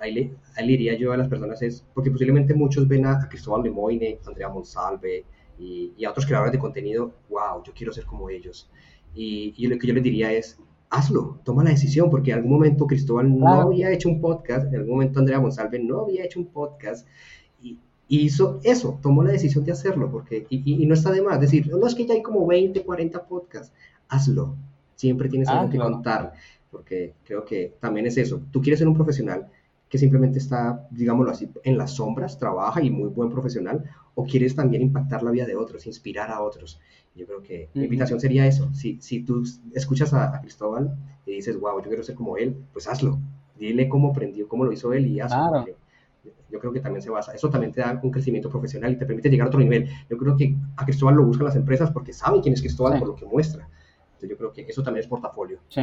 ahí, 0.00 0.12
le, 0.12 0.34
ahí, 0.56 0.66
diría 0.66 0.96
yo 0.96 1.12
a 1.12 1.16
las 1.16 1.28
personas 1.28 1.60
es, 1.62 1.84
porque 1.94 2.10
posiblemente 2.10 2.54
muchos 2.54 2.86
ven 2.88 3.06
a, 3.06 3.28
Cristóbal 3.28 3.62
Lemoine, 3.62 4.18
Andrea 4.26 4.48
Monsalve 4.48 5.24
y, 5.58 5.92
y, 5.96 6.04
a 6.04 6.10
otros 6.10 6.26
creadores 6.26 6.52
de 6.52 6.58
contenido, 6.58 7.12
wow, 7.28 7.62
yo 7.64 7.72
quiero 7.74 7.92
ser 7.92 8.04
como 8.04 8.30
ellos. 8.30 8.70
Y, 9.14 9.54
y, 9.56 9.66
lo 9.66 9.78
que 9.78 9.86
yo 9.86 9.94
les 9.94 10.02
diría 10.02 10.32
es, 10.32 10.58
hazlo, 10.90 11.40
toma 11.44 11.64
la 11.64 11.70
decisión, 11.70 12.10
porque 12.10 12.30
en 12.30 12.38
algún 12.38 12.52
momento 12.52 12.86
Cristóbal 12.86 13.38
no 13.38 13.48
había 13.48 13.90
hecho 13.90 14.08
un 14.08 14.20
podcast, 14.20 14.68
en 14.68 14.80
algún 14.80 14.94
momento 14.94 15.20
Andrea 15.20 15.40
Monsalve 15.40 15.78
no 15.78 16.02
había 16.02 16.24
hecho 16.24 16.38
un 16.38 16.46
podcast, 16.46 17.08
y, 17.60 17.78
hizo 18.08 18.60
eso, 18.62 18.98
tomó 19.00 19.22
la 19.22 19.32
decisión 19.32 19.64
de 19.64 19.72
hacerlo, 19.72 20.10
porque, 20.10 20.46
y, 20.50 20.86
no 20.86 20.94
está 20.94 21.10
de 21.10 21.22
más 21.22 21.40
decir, 21.40 21.66
no 21.68 21.86
es 21.86 21.94
que 21.94 22.06
ya 22.06 22.14
hay 22.14 22.22
como 22.22 22.46
20, 22.46 22.82
40 22.82 23.26
podcasts, 23.26 23.72
hazlo, 24.08 24.54
siempre 24.94 25.28
tienes 25.28 25.48
algo 25.48 25.70
que 25.70 25.78
contar 25.78 26.34
porque 26.72 27.14
creo 27.22 27.44
que 27.44 27.74
también 27.78 28.06
es 28.06 28.16
eso. 28.16 28.42
Tú 28.50 28.60
quieres 28.60 28.78
ser 28.80 28.88
un 28.88 28.94
profesional 28.94 29.46
que 29.88 29.98
simplemente 29.98 30.38
está, 30.38 30.88
digámoslo 30.90 31.30
así, 31.30 31.50
en 31.64 31.76
las 31.76 31.92
sombras, 31.92 32.38
trabaja 32.38 32.82
y 32.82 32.90
muy 32.90 33.10
buen 33.10 33.28
profesional, 33.28 33.84
o 34.14 34.24
quieres 34.24 34.56
también 34.56 34.80
impactar 34.82 35.22
la 35.22 35.30
vida 35.30 35.44
de 35.44 35.54
otros, 35.54 35.86
inspirar 35.86 36.30
a 36.30 36.40
otros. 36.40 36.80
Yo 37.14 37.26
creo 37.26 37.42
que 37.42 37.68
mi 37.74 37.84
invitación 37.84 38.18
sería 38.18 38.46
eso. 38.46 38.72
Si, 38.72 38.98
si 39.02 39.22
tú 39.22 39.44
escuchas 39.74 40.14
a, 40.14 40.40
Cristóbal 40.40 40.96
y 41.26 41.32
dices, 41.32 41.60
wow, 41.60 41.78
yo 41.82 41.88
quiero 41.88 42.02
ser 42.02 42.14
como 42.14 42.38
él, 42.38 42.56
pues 42.72 42.88
hazlo. 42.88 43.18
Dile 43.58 43.86
cómo 43.86 44.12
aprendió, 44.12 44.48
cómo 44.48 44.64
lo 44.64 44.72
hizo 44.72 44.94
él 44.94 45.06
y 45.06 45.20
hazlo. 45.20 45.66
Yo 46.50 46.58
creo 46.58 46.72
que 46.72 46.80
también 46.80 47.02
se 47.02 47.10
basa, 47.10 47.34
eso 47.34 47.50
también 47.50 47.72
te 47.72 47.82
da 47.82 48.00
un 48.02 48.10
crecimiento 48.10 48.48
profesional 48.48 48.92
y 48.92 48.96
te 48.96 49.04
permite 49.04 49.28
llegar 49.28 49.46
a 49.46 49.48
otro 49.48 49.60
nivel. 49.60 49.90
Yo 50.08 50.16
creo 50.16 50.36
que 50.36 50.54
a 50.76 50.84
Cristóbal 50.86 51.16
lo 51.16 51.24
buscan 51.24 51.46
las 51.46 51.56
empresas 51.56 51.90
porque 51.90 52.14
saben 52.14 52.40
quién 52.40 52.54
es 52.54 52.60
Cristóbal 52.60 52.98
por 52.98 53.08
lo 53.08 53.14
que 53.14 53.26
muestra. 53.26 53.68
Entonces 54.06 54.30
yo 54.30 54.36
creo 54.38 54.52
que 54.52 54.62
eso 54.62 54.82
también 54.82 55.02
es 55.02 55.08
portafolio. 55.08 55.58
Sí. 55.68 55.82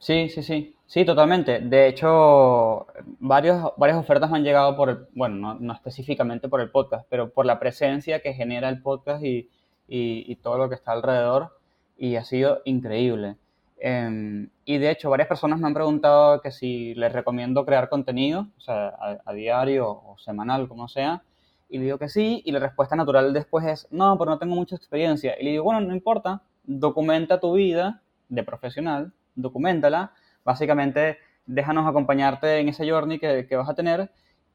Sí, 0.00 0.30
sí, 0.30 0.42
sí. 0.42 0.74
Sí, 0.86 1.04
totalmente. 1.04 1.60
De 1.60 1.86
hecho, 1.86 2.86
varios, 3.20 3.72
varias 3.76 3.98
ofertas 3.98 4.30
me 4.30 4.38
han 4.38 4.44
llegado 4.44 4.74
por 4.76 4.88
el, 4.90 4.98
bueno, 5.14 5.36
no, 5.36 5.54
no, 5.60 5.72
específicamente 5.74 6.48
por 6.48 6.60
el 6.60 6.70
podcast, 6.70 7.06
pero 7.10 7.30
por 7.30 7.46
la 7.46 7.60
presencia 7.60 8.20
que 8.20 8.32
genera 8.32 8.68
el 8.70 8.82
podcast 8.82 9.22
y, 9.22 9.48
y, 9.86 10.34
todo 10.36 10.56
lo 10.58 10.68
que 10.68 10.74
está 10.74 10.92
alrededor. 10.92 11.56
Y 11.98 12.16
ha 12.16 12.24
sido 12.24 12.62
increíble. 12.64 13.36
Em, 13.78 14.50
y 14.64 14.78
de 14.78 14.90
hecho, 14.90 15.10
varias 15.10 15.28
personas 15.28 15.60
me 15.60 15.66
han 15.68 15.74
preguntado 15.74 16.40
que 16.40 16.50
si 16.50 16.94
les 16.94 17.12
recomiendo 17.12 17.64
crear 17.66 17.88
contenido, 17.90 18.48
o 18.56 18.60
sea, 18.60 18.94
a, 19.24 19.32
diario 19.34 19.88
o 19.90 20.16
semanal, 20.18 20.66
como 20.68 20.88
sea. 20.88 21.22
Y 21.68 21.78
le 21.78 21.84
digo 21.84 21.98
que 21.98 22.08
sí, 22.08 22.42
y 22.44 22.52
la 22.52 22.58
respuesta 22.58 22.96
natural 22.96 23.32
después 23.34 23.66
es, 23.66 23.86
no, 23.90 24.16
pero 24.18 24.30
no 24.30 24.38
tengo 24.38 24.54
mucha 24.56 24.76
experiencia. 24.76 25.36
Y 25.38 25.44
le 25.44 25.50
digo, 25.52 25.64
bueno, 25.64 25.80
no 25.82 25.94
importa, 25.94 26.42
documenta 26.64 27.38
tu 27.40 27.52
vida 27.54 28.02
de 28.28 28.42
profesional, 28.44 29.12
documentala 29.42 30.12
básicamente 30.44 31.18
déjanos 31.46 31.86
acompañarte 31.86 32.58
en 32.58 32.68
ese 32.68 32.88
journey 32.88 33.18
que, 33.18 33.56
vas 33.56 33.68
a 33.68 33.74
tener 33.74 34.10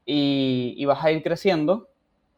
y, 0.06 0.84
vas 0.86 1.04
a 1.04 1.12
ir 1.12 1.24
creciendo 1.24 1.90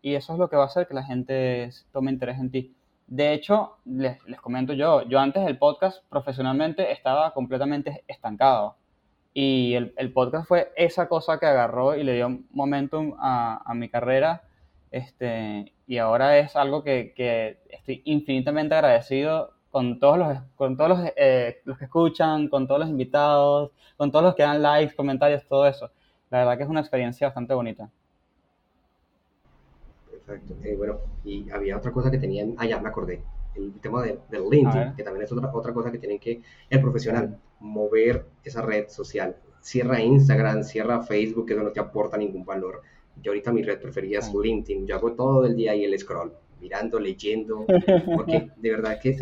y 0.01 0.15
eso 0.15 0.33
es 0.33 0.39
lo 0.39 0.49
que 0.49 0.55
va 0.55 0.63
a 0.63 0.67
hacer 0.67 0.87
que 0.87 0.93
la 0.93 1.03
gente 1.03 1.69
tome 1.91 2.11
interés 2.11 2.39
en 2.39 2.51
ti. 2.51 2.75
De 3.07 3.33
hecho, 3.33 3.77
les, 3.85 4.17
comento 4.41 4.73
yo, 4.73 5.03
yo 5.03 5.19
antes 5.19 5.45
del 5.45 5.57
podcast 5.57 6.03
profesionalmente 6.09 6.91
estaba 6.91 7.33
completamente 7.33 8.03
estancado 8.07 8.75
y 9.33 9.75
el, 9.75 10.11
podcast 10.13 10.47
fue 10.47 10.71
esa 10.75 11.07
cosa 11.07 11.39
que 11.39 11.45
agarró 11.45 11.95
y 11.95 12.03
le 12.03 12.15
dio 12.15 12.39
momentum 12.51 13.15
a, 13.19 13.71
mi 13.75 13.89
carrera 13.89 14.43
este, 14.91 15.73
y 15.85 15.97
ahora 15.99 16.39
es 16.39 16.55
algo 16.55 16.83
que, 16.83 17.13
que 17.15 17.59
estoy 17.69 18.01
infinitamente 18.05 18.75
agradecido 18.75 19.56
con 19.77 19.99
todos 19.99 20.17
los, 20.17 20.39
con 20.55 20.75
todos 20.75 20.89
los, 20.89 21.11
eh, 21.15 21.61
los 21.65 21.77
que 21.77 21.85
escuchan, 21.85 22.47
con 22.47 22.65
todos 22.65 22.79
los 22.79 22.89
invitados, 22.89 23.69
con 23.95 24.11
todos 24.11 24.25
los 24.25 24.33
que 24.33 24.41
dan 24.41 24.59
likes, 24.59 24.95
comentarios, 24.95 25.45
todo 25.47 25.67
eso. 25.67 25.91
La 26.31 26.39
verdad 26.39 26.57
que 26.57 26.63
es 26.63 26.69
una 26.69 26.79
experiencia 26.79 27.27
bastante 27.27 27.53
bonita. 27.53 27.87
Perfecto. 30.09 30.55
Eh, 30.63 30.75
bueno, 30.75 30.97
y 31.23 31.47
había 31.51 31.77
otra 31.77 31.91
cosa 31.91 32.09
que 32.09 32.17
tenían, 32.17 32.55
ah, 32.57 32.65
ya 32.65 32.79
me 32.79 32.89
acordé, 32.89 33.21
el 33.53 33.71
tema 33.79 34.01
del 34.01 34.49
LinkedIn, 34.49 34.95
que 34.95 35.03
también 35.03 35.25
es 35.25 35.31
otra, 35.31 35.53
otra 35.53 35.71
cosa 35.71 35.91
que 35.91 35.99
tienen 35.99 36.17
que, 36.17 36.41
el 36.71 36.81
profesional, 36.81 37.37
mover 37.59 38.25
esa 38.43 38.63
red 38.63 38.89
social. 38.89 39.35
Cierra 39.61 40.01
Instagram, 40.01 40.63
cierra 40.63 41.03
Facebook, 41.03 41.45
que 41.45 41.53
eso 41.53 41.61
no 41.61 41.71
te 41.71 41.79
aporta 41.79 42.17
ningún 42.17 42.43
valor. 42.43 42.81
Yo 43.21 43.29
ahorita 43.29 43.51
mi 43.51 43.61
red 43.61 43.79
preferida 43.79 44.17
es 44.17 44.33
LinkedIn, 44.33 44.87
yo 44.87 44.95
hago 44.95 45.13
todo 45.13 45.45
el 45.45 45.55
día 45.55 45.73
ahí 45.73 45.83
el 45.83 45.99
scroll, 45.99 46.33
mirando, 46.59 46.99
leyendo, 46.99 47.67
porque 48.15 48.49
de 48.55 48.71
verdad 48.71 48.99
que 48.99 49.15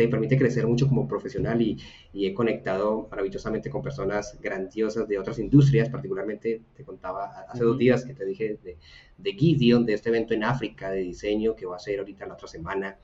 te 0.00 0.08
permite 0.08 0.38
crecer 0.38 0.66
mucho 0.66 0.88
como 0.88 1.06
profesional 1.06 1.60
y, 1.60 1.78
he 2.14 2.32
conectado 2.32 3.06
maravillosamente 3.10 3.68
con 3.68 3.82
personas 3.82 4.38
grandiosas 4.40 5.06
de 5.06 5.18
otras 5.18 5.38
industrias, 5.38 5.90
particularmente 5.90 6.62
te 6.74 6.84
contaba 6.84 7.44
hace 7.48 7.64
dos 7.64 7.76
días 7.76 8.04
que 8.04 8.14
te 8.14 8.24
dije 8.24 8.58
de, 8.62 8.78
de, 9.18 9.32
Gideon, 9.32 9.84
de 9.84 9.92
este 9.92 10.08
evento 10.08 10.32
en 10.32 10.44
África 10.44 10.90
de 10.90 11.00
diseño 11.00 11.54
que 11.54 11.66
va 11.66 11.76
a 11.76 11.78
ser 11.78 11.98
ahorita 11.98 12.26
la 12.26 12.34
otra 12.34 12.48
semana, 12.48 12.98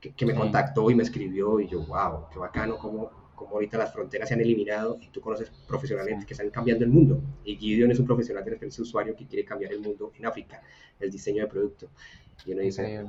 que, 0.00 0.26
me 0.26 0.34
contactó 0.34 0.88
y 0.90 0.94
me 0.94 1.02
escribió 1.02 1.58
y 1.58 1.66
yo, 1.66 1.84
wow, 1.86 2.28
qué 2.32 2.38
bacano, 2.38 2.78
cómo, 2.78 3.10
cómo 3.34 3.54
ahorita 3.54 3.76
las 3.76 3.92
fronteras 3.92 4.28
se 4.28 4.34
han 4.34 4.40
eliminado 4.40 4.96
y 5.00 5.08
tú 5.08 5.20
conoces 5.20 5.50
profesionales 5.66 6.24
que 6.24 6.34
están 6.34 6.50
cambiando 6.50 6.84
el 6.84 6.90
mundo. 6.90 7.20
Y 7.44 7.56
Gideon 7.56 7.90
es 7.90 7.98
un 7.98 8.06
profesional 8.06 8.44
de 8.44 8.50
experiencia 8.52 8.82
usuario 8.82 9.16
que 9.16 9.26
quiere 9.26 9.44
cambiar 9.44 9.72
el 9.72 9.80
mundo 9.80 10.12
en 10.16 10.24
África, 10.24 10.62
el 11.00 11.10
diseño 11.10 11.42
de 11.42 11.48
producto. 11.48 11.88
Y 12.46 12.52
uno 12.52 12.62
dice, 12.62 13.04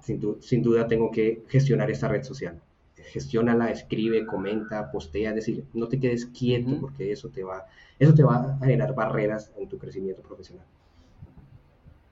sin, 0.00 0.40
sin, 0.40 0.62
duda 0.62 0.86
tengo 0.86 1.10
que 1.10 1.44
gestionar 1.48 1.90
esta 1.90 2.08
red 2.08 2.22
social 2.22 2.60
gestiónala, 3.06 3.70
escribe, 3.70 4.26
comenta, 4.26 4.90
postea, 4.90 5.30
es 5.30 5.36
decir, 5.36 5.64
no 5.74 5.88
te 5.88 5.98
quedes 5.98 6.26
quieto 6.26 6.78
porque 6.80 7.12
eso 7.12 7.28
te 7.28 7.42
va, 7.44 7.66
eso 7.98 8.14
te 8.14 8.22
va 8.22 8.58
a 8.60 8.64
generar 8.64 8.94
barreras 8.94 9.52
en 9.56 9.68
tu 9.68 9.78
crecimiento 9.78 10.22
profesional. 10.22 10.66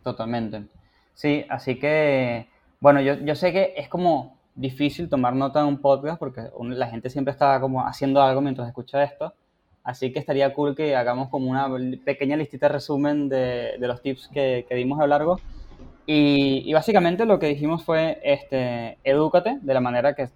Totalmente. 0.03 0.65
Sí, 1.15 1.45
así 1.49 1.79
que, 1.79 2.49
bueno, 2.81 3.01
yo, 3.01 3.15
yo 3.15 3.35
sé 3.35 3.53
que 3.53 3.75
es 3.77 3.89
como 3.89 4.39
difícil 4.55 5.09
tomar 5.09 5.35
nota 5.35 5.61
de 5.61 5.67
un 5.67 5.79
podcast 5.79 6.19
porque 6.19 6.43
la 6.61 6.87
gente 6.87 7.11
siempre 7.11 7.33
está 7.33 7.61
como 7.61 7.87
haciendo 7.87 8.23
algo 8.23 8.41
mientras 8.41 8.69
escucha 8.69 9.03
esto. 9.03 9.35
Así 9.83 10.13
que 10.13 10.19
estaría 10.19 10.55
cool 10.55 10.75
que 10.75 10.97
hagamos 10.97 11.29
como 11.29 11.51
una 11.51 11.69
pequeña 12.05 12.39
listita 12.39 12.69
de 12.69 12.73
resumen 12.73 13.29
de, 13.29 13.77
de 13.79 13.87
los 13.87 14.01
tips 14.01 14.29
que, 14.29 14.65
que, 14.67 14.75
dimos 14.75 14.99
a 14.99 15.03
lo 15.03 15.09
largo. 15.09 15.41
Y, 16.07 16.63
y, 16.67 16.73
básicamente 16.75 17.25
lo 17.25 17.39
que 17.39 17.47
dijimos 17.47 17.83
fue, 17.83 18.21
este, 18.23 18.99
edúcate 19.05 19.59
de 19.63 19.75
la 19.75 19.81
manera 19.81 20.15
que 20.15 20.29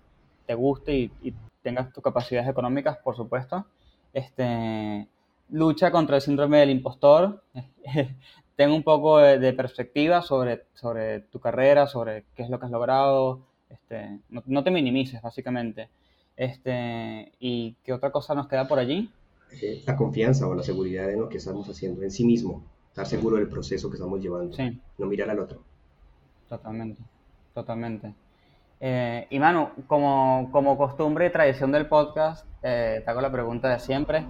te 0.47 0.55
guste 0.55 0.95
y, 0.95 1.35
tengas 1.63 1.93
tus 1.93 2.03
capacidades 2.03 2.49
económicas, 2.49 2.97
por 2.99 3.15
supuesto. 3.15 3.67
Este, 4.15 5.07
lucha 5.51 5.91
contra 5.91 6.17
el 6.17 6.23
síndrome 6.23 6.59
del 6.59 6.71
impostor. 6.71 7.43
Ten 8.57 8.71
un 8.71 8.83
poco 8.83 9.19
de, 9.19 9.53
perspectiva 9.53 10.23
sobre, 10.23 10.65
sobre 10.75 11.21
tu 11.21 11.39
carrera, 11.39 11.87
sobre 11.87 12.25
qué 12.35 12.43
es 12.43 12.51
lo 12.51 12.59
que 12.59 12.67
has 12.67 12.73
logrado. 12.73 13.41
Este, 13.69 14.21
no, 14.31 14.65
te 14.65 14.71
minimices, 14.71 15.21
básicamente. 15.21 15.91
Este, 16.37 17.33
¿Y 17.39 17.77
qué 17.85 17.93
otra 17.93 18.11
cosa 18.11 18.35
nos 18.35 18.49
queda 18.49 18.67
por 18.67 18.79
allí? 18.79 19.11
Eh, 19.61 19.83
la 19.87 19.97
confianza 19.97 20.47
o 20.47 20.55
la 20.55 20.63
seguridad 20.63 21.11
en 21.11 21.21
lo 21.21 21.29
que 21.29 21.39
estamos 21.39 21.69
haciendo 21.69 22.03
en 22.03 22.11
sí 22.11 22.25
mismo. 22.25 22.65
Estar 22.99 23.17
seguro 23.17 23.37
del 23.37 23.47
proceso 23.47 23.89
que 23.89 23.95
estamos 23.95 24.21
llevando. 24.21 24.57
No 24.99 25.07
mirar 25.07 25.31
al 25.31 25.39
otro. 25.39 25.61
Totalmente, 26.49 27.01
totalmente. 27.55 28.13
Eh, 28.81 29.25
y 29.31 29.39
Manu, 29.39 29.69
como, 29.87 30.49
como, 30.51 30.77
costumbre 30.77 31.27
y 31.27 31.31
tradición 31.31 31.71
del 31.71 31.87
podcast, 31.87 32.45
eh, 32.61 33.01
te 33.05 33.09
hago 33.09 33.21
la 33.21 33.31
pregunta 33.31 33.69
de 33.69 33.79
siempre. 33.79 34.27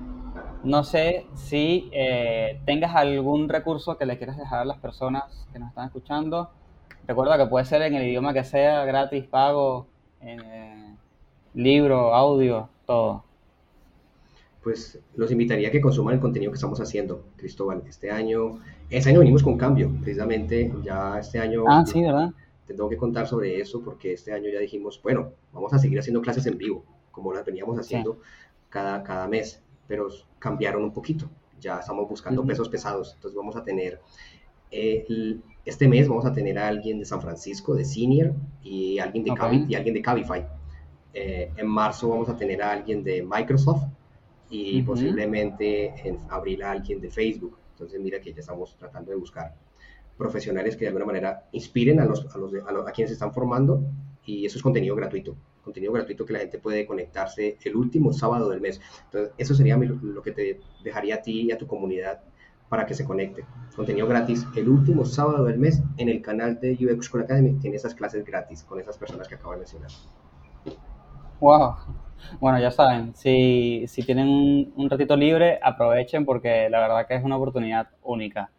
No 0.64 0.84
sé 0.84 1.24
si 1.34 1.88
eh, 1.92 2.60
tengas 2.66 2.94
algún 2.94 3.48
recurso 3.48 3.96
que 3.96 4.04
le 4.04 4.18
quieras 4.18 4.36
dejar 4.36 4.58
a 4.58 4.64
las 4.66 4.76
personas 4.76 5.48
que 5.50 5.58
nos 5.58 5.70
están 5.70 5.86
escuchando. 5.86 6.50
Recuerda 7.06 7.38
que 7.38 7.46
puede 7.46 7.64
ser 7.64 7.80
en 7.80 7.94
el 7.94 8.06
idioma 8.06 8.34
que 8.34 8.44
sea, 8.44 8.84
gratis, 8.84 9.24
pago, 9.24 9.86
libro, 11.54 12.14
audio, 12.14 12.68
todo. 12.84 13.24
Pues 14.62 14.98
los 15.14 15.30
invitaría 15.30 15.68
a 15.68 15.70
que 15.70 15.80
consuman 15.80 16.14
el 16.14 16.20
contenido 16.20 16.52
que 16.52 16.56
estamos 16.56 16.80
haciendo, 16.80 17.24
Cristóbal. 17.36 17.82
Este 17.88 18.10
año, 18.10 18.60
este 18.90 19.10
año 19.10 19.20
venimos 19.20 19.42
con 19.42 19.56
cambio, 19.56 19.90
precisamente 20.02 20.72
ya 20.82 21.18
este 21.18 21.38
año. 21.38 21.64
Ah, 21.68 21.84
sí, 21.86 22.02
¿verdad? 22.02 22.32
te 22.68 22.74
tengo 22.74 22.90
que 22.90 22.98
contar 22.98 23.26
sobre 23.26 23.58
eso 23.60 23.82
porque 23.82 24.12
este 24.12 24.30
año 24.30 24.50
ya 24.52 24.60
dijimos, 24.60 25.00
bueno, 25.02 25.32
vamos 25.54 25.72
a 25.72 25.78
seguir 25.78 25.98
haciendo 25.98 26.20
clases 26.20 26.44
en 26.44 26.58
vivo, 26.58 26.84
como 27.10 27.32
las 27.32 27.44
veníamos 27.46 27.78
haciendo 27.78 28.20
cada, 28.68 29.02
cada 29.02 29.26
mes, 29.26 29.62
pero 29.86 30.08
cambiaron 30.38 30.84
un 30.84 30.92
poquito. 30.92 31.30
Ya 31.58 31.78
estamos 31.78 32.06
buscando 32.06 32.44
pesos 32.44 32.68
pesados, 32.68 33.14
entonces 33.14 33.34
vamos 33.36 33.56
a 33.56 33.64
tener, 33.64 34.02
eh, 34.70 35.40
este 35.64 35.88
mes 35.88 36.08
vamos 36.08 36.26
a 36.26 36.32
tener 36.34 36.58
a 36.58 36.68
alguien 36.68 36.98
de 36.98 37.06
San 37.06 37.22
Francisco, 37.22 37.74
de 37.74 37.86
Senior, 37.86 38.34
y 38.62 38.98
alguien 38.98 39.24
de, 39.24 39.64
y 39.66 39.74
alguien 39.74 39.94
de 39.94 40.02
Cabify. 40.02 40.46
Eh, 41.14 41.50
en 41.56 41.66
marzo 41.66 42.10
vamos 42.10 42.28
a 42.28 42.36
tener 42.36 42.62
a 42.62 42.72
alguien 42.72 43.02
de 43.02 43.22
Microsoft 43.22 43.84
y 44.50 44.82
posiblemente 44.82 45.94
en 46.08 46.20
abril 46.30 46.62
a 46.62 46.72
alguien 46.72 47.00
de 47.00 47.10
Facebook. 47.10 47.58
Entonces 47.72 48.00
mira 48.00 48.20
que 48.20 48.32
ya 48.32 48.40
estamos 48.40 48.76
tratando 48.76 49.10
de 49.10 49.16
buscar 49.16 49.54
profesionales 50.16 50.76
que 50.76 50.80
de 50.80 50.88
alguna 50.88 51.06
manera 51.06 51.48
inspiren 51.52 52.00
a, 52.00 52.04
los, 52.04 52.26
a, 52.34 52.38
los, 52.38 52.52
a, 52.54 52.92
quienes 52.92 53.10
se 53.10 53.14
están 53.14 53.32
formando 53.32 53.82
y 54.24 54.44
eso 54.44 54.58
es 54.58 54.62
contenido 54.62 54.96
gratuito, 54.96 55.36
contenido 55.62 55.92
gratuito 55.92 56.26
que 56.26 56.32
la 56.32 56.40
gente 56.40 56.58
puede 56.58 56.84
conectarse 56.84 57.56
el 57.64 57.76
último 57.76 58.12
sábado 58.12 58.50
del 58.50 58.60
mes. 58.60 58.80
Entonces, 59.04 59.32
eso 59.38 59.54
sería 59.54 59.76
lo 59.76 60.22
que 60.22 60.32
te 60.32 60.60
dejaría 60.82 61.16
a 61.16 61.22
ti 61.22 61.42
y 61.42 61.52
a 61.52 61.58
tu 61.58 61.66
comunidad 61.66 62.20
para 62.68 62.84
que 62.84 62.94
se 62.94 63.04
conecte. 63.04 63.46
Contenido 63.74 64.06
gratis 64.06 64.46
el 64.56 64.68
último 64.68 65.04
sábado 65.04 65.44
del 65.44 65.58
mes 65.58 65.82
en 65.96 66.08
el 66.08 66.20
canal 66.20 66.60
de 66.60 66.72
UX 66.72 67.06
School 67.06 67.22
Academy. 67.22 67.54
Tiene 67.60 67.76
esas 67.76 67.94
clases 67.94 68.24
gratis 68.24 68.64
con 68.64 68.80
esas 68.80 68.98
personas 68.98 69.28
que 69.28 69.36
acabo 69.36 69.52
de 69.52 69.58
mencionar. 69.58 69.90
Wow. 71.40 71.76
Bueno, 72.40 72.58
ya 72.60 72.70
saben, 72.70 73.14
si, 73.14 73.84
si 73.86 74.02
tienen 74.02 74.28
un, 74.28 74.72
un 74.76 74.90
ratito 74.90 75.16
libre, 75.16 75.58
aprovechen 75.62 76.24
porque 76.24 76.68
la 76.70 76.80
verdad 76.80 77.06
que 77.06 77.14
es 77.14 77.24
una 77.24 77.36
oportunidad 77.36 77.88
única. 78.02 78.50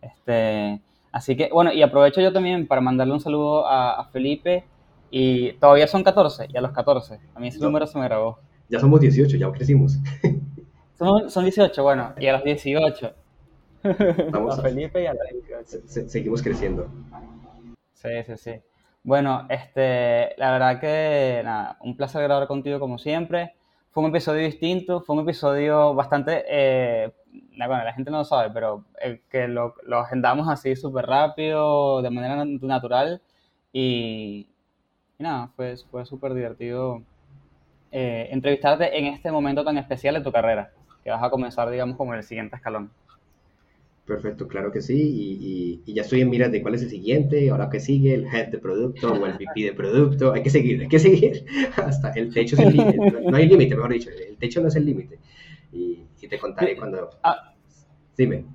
Este, 0.00 0.80
Así 1.12 1.36
que, 1.36 1.48
bueno, 1.52 1.72
y 1.72 1.82
aprovecho 1.82 2.20
yo 2.20 2.32
también 2.32 2.66
para 2.66 2.80
mandarle 2.80 3.12
un 3.12 3.20
saludo 3.20 3.66
a, 3.66 4.08
Felipe. 4.12 4.64
Y 5.10 5.54
todavía 5.54 5.88
son 5.88 6.04
14, 6.04 6.46
y 6.52 6.56
a 6.56 6.60
los 6.60 6.70
14. 6.70 7.18
A 7.34 7.40
mí 7.40 7.48
ese 7.48 7.58
número 7.58 7.84
se 7.86 7.98
me 7.98 8.04
grabó. 8.04 8.38
Ya 8.68 8.78
somos 8.78 9.00
18, 9.00 9.36
ya 9.36 9.50
crecimos. 9.50 9.98
Son, 10.96 11.30
son 11.30 11.44
18, 11.44 11.82
bueno, 11.82 12.12
y 12.18 12.26
a 12.26 12.34
los 12.34 12.44
18. 12.44 13.14
Vamos 14.32 14.58
a, 14.58 14.62
Felipe 14.62 15.02
y 15.02 15.06
a 15.06 15.14
los 15.14 15.22
18. 15.72 16.10
seguimos 16.10 16.42
creciendo. 16.42 16.88
Sí, 17.94 18.10
sí, 18.26 18.36
sí. 18.36 18.50
Bueno, 19.02 19.46
este, 19.48 20.34
la 20.36 20.52
verdad 20.52 20.80
que, 20.80 21.40
nada, 21.44 21.78
un 21.80 21.96
placer 21.96 22.22
grabar 22.22 22.46
contigo 22.46 22.78
como 22.78 22.98
siempre. 22.98 23.54
Fue 23.92 24.04
un 24.04 24.10
episodio 24.10 24.44
distinto, 24.44 25.00
fue 25.00 25.16
un 25.16 25.22
episodio 25.22 25.94
bastante, 25.94 26.44
eh, 26.48 27.12
bueno, 27.56 27.82
la 27.84 27.92
gente 27.94 28.10
no 28.10 28.18
lo 28.18 28.24
sabe, 28.24 28.50
pero 28.52 28.84
que 29.30 29.48
lo, 29.48 29.74
lo 29.84 29.98
agendamos 30.00 30.48
así 30.48 30.76
súper 30.76 31.06
rápido, 31.06 32.02
de 32.02 32.10
manera 32.10 32.44
natural, 32.44 33.20
y, 33.72 34.48
nada, 35.18 35.48
fue, 35.56 35.76
fue 35.90 36.04
súper 36.06 36.34
divertido 36.34 37.02
eh, 37.92 38.28
entrevistarte 38.32 38.98
en 38.98 39.06
este 39.06 39.32
momento 39.32 39.64
tan 39.64 39.78
especial 39.78 40.14
de 40.14 40.22
tu 40.22 40.32
carrera, 40.32 40.72
que 41.04 41.10
vas 41.10 41.22
a 41.22 41.30
comenzar, 41.30 41.70
digamos, 41.70 41.96
como 41.96 42.14
el 42.14 42.22
siguiente 42.22 42.56
escalón. 42.56 42.92
Perfecto, 44.10 44.48
claro 44.48 44.72
que 44.72 44.80
sí. 44.80 45.80
Y, 45.86 45.92
ya 45.94 46.02
estoy 46.02 46.22
en 46.22 46.30
miras 46.30 46.50
de 46.50 46.62
cuál 46.62 46.74
es 46.74 46.82
el 46.82 46.90
siguiente, 46.90 47.48
ahora 47.48 47.70
que 47.70 47.78
sigue, 47.78 48.12
el 48.12 48.26
head 48.26 48.48
de 48.48 48.58
producto 48.58 49.12
o 49.12 49.24
el 49.24 49.34
VP 49.34 49.62
de 49.62 49.72
producto. 49.72 50.32
Hay 50.32 50.42
que 50.42 50.50
seguir, 50.50 50.80
hay 50.80 50.88
que 50.88 50.98
seguir. 50.98 51.46
Hasta 51.76 52.10
el 52.14 52.34
techo 52.34 52.56
es 52.56 52.62
el 52.62 52.76
límite. 52.76 52.98
No, 53.30 53.36
hay 53.36 53.46
límite, 53.46 53.76
mejor 53.76 53.92
dicho. 53.92 54.10
El 54.10 54.36
techo 54.36 54.60
no 54.60 54.66
es 54.66 54.74
el 54.74 54.84
límite. 54.84 55.20
Y, 55.72 56.06
te 56.28 56.40
contaré 56.40 56.76
cuando. 56.76 57.10
Ah, 57.22 57.54
Dime. 58.18 58.46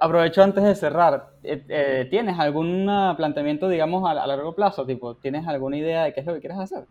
aprovecho 0.00 0.42
antes 0.42 0.64
de 0.64 0.74
cerrar. 0.74 1.34
Eh, 1.42 1.62
eh, 1.68 2.06
¿Tienes 2.08 2.38
algún 2.38 2.86
planteamiento, 3.14 3.68
digamos, 3.68 4.08
a, 4.08 4.14
largo 4.26 4.54
plazo? 4.54 4.86
Tipo, 4.86 5.16
¿tienes 5.16 5.46
alguna 5.46 5.76
idea 5.76 6.04
de 6.04 6.14
qué 6.14 6.20
es 6.20 6.26
lo 6.26 6.32
que 6.32 6.40
quieres 6.40 6.58
hacer? 6.58 6.86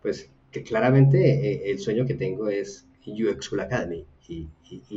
Pues 0.00 0.32
que 0.50 0.62
claramente 0.62 1.18
eh, 1.18 1.70
el 1.70 1.80
sueño 1.80 2.06
que 2.06 2.14
tengo 2.14 2.48
es 2.48 2.88
UX 3.06 3.44
School 3.44 3.60
Academy 3.60 4.06
y, 4.26 4.48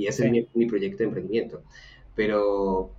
ese 0.08 0.26
es 0.26 0.32
mi, 0.32 0.48
mi 0.54 0.68
proyecto 0.68 1.00
de 1.00 1.06
emprendimiento 1.06 1.64
pero 2.16 2.92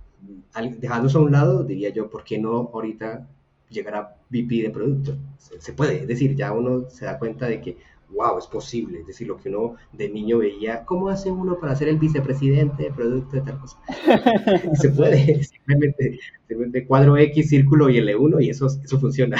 dejándose 0.79 1.17
a 1.17 1.21
un 1.21 1.31
lado, 1.31 1.63
diría 1.63 1.89
yo, 1.89 2.09
¿por 2.09 2.23
qué 2.23 2.39
no 2.39 2.71
ahorita 2.73 3.27
llegar 3.69 3.95
a 3.95 4.15
VP 4.29 4.63
de 4.63 4.69
producto? 4.69 5.17
Se, 5.37 5.73
puede, 5.73 6.01
es 6.01 6.07
decir, 6.07 6.35
ya 6.35 6.51
uno 6.51 6.89
se 6.89 7.05
da 7.05 7.19
cuenta 7.19 7.47
de 7.47 7.61
que, 7.61 7.77
wow, 8.09 8.37
es 8.37 8.47
posible, 8.47 9.01
es 9.01 9.07
decir, 9.07 9.27
lo 9.27 9.37
que 9.37 9.49
uno 9.49 9.75
de 9.91 10.09
niño 10.09 10.39
veía, 10.39 10.83
¿cómo 10.85 11.09
hace 11.09 11.29
uno 11.31 11.59
para 11.59 11.75
ser 11.75 11.89
el 11.89 11.99
vicepresidente 11.99 12.83
de 12.83 12.91
producto 12.91 13.35
de 13.35 13.41
tal 13.41 13.59
cosa? 13.59 13.77
se 14.75 14.89
puede, 14.89 15.43
simplemente, 15.43 16.19
simplemente 16.47 16.87
cuadro 16.87 17.17
X, 17.17 17.49
círculo 17.49 17.89
y 17.89 17.97
L1 17.97 18.43
y 18.43 18.49
eso, 18.49 18.67
eso 18.67 18.99
funciona. 18.99 19.37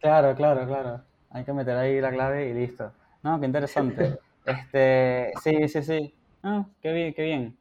Claro, 0.00 0.34
claro, 0.34 0.66
claro. 0.66 1.00
Hay 1.30 1.44
que 1.44 1.52
meter 1.52 1.76
ahí 1.76 2.00
la 2.00 2.10
clave 2.10 2.50
y 2.50 2.54
listo. 2.54 2.92
No, 3.22 3.38
qué 3.40 3.46
interesante. 3.46 4.18
Este, 4.46 5.32
sí, 5.42 5.66
sí, 5.66 5.82
sí. 5.82 6.14
Ah, 6.40 6.64
qué 6.80 6.92
bien, 6.92 7.12
qué 7.14 7.24
bien. 7.24 7.56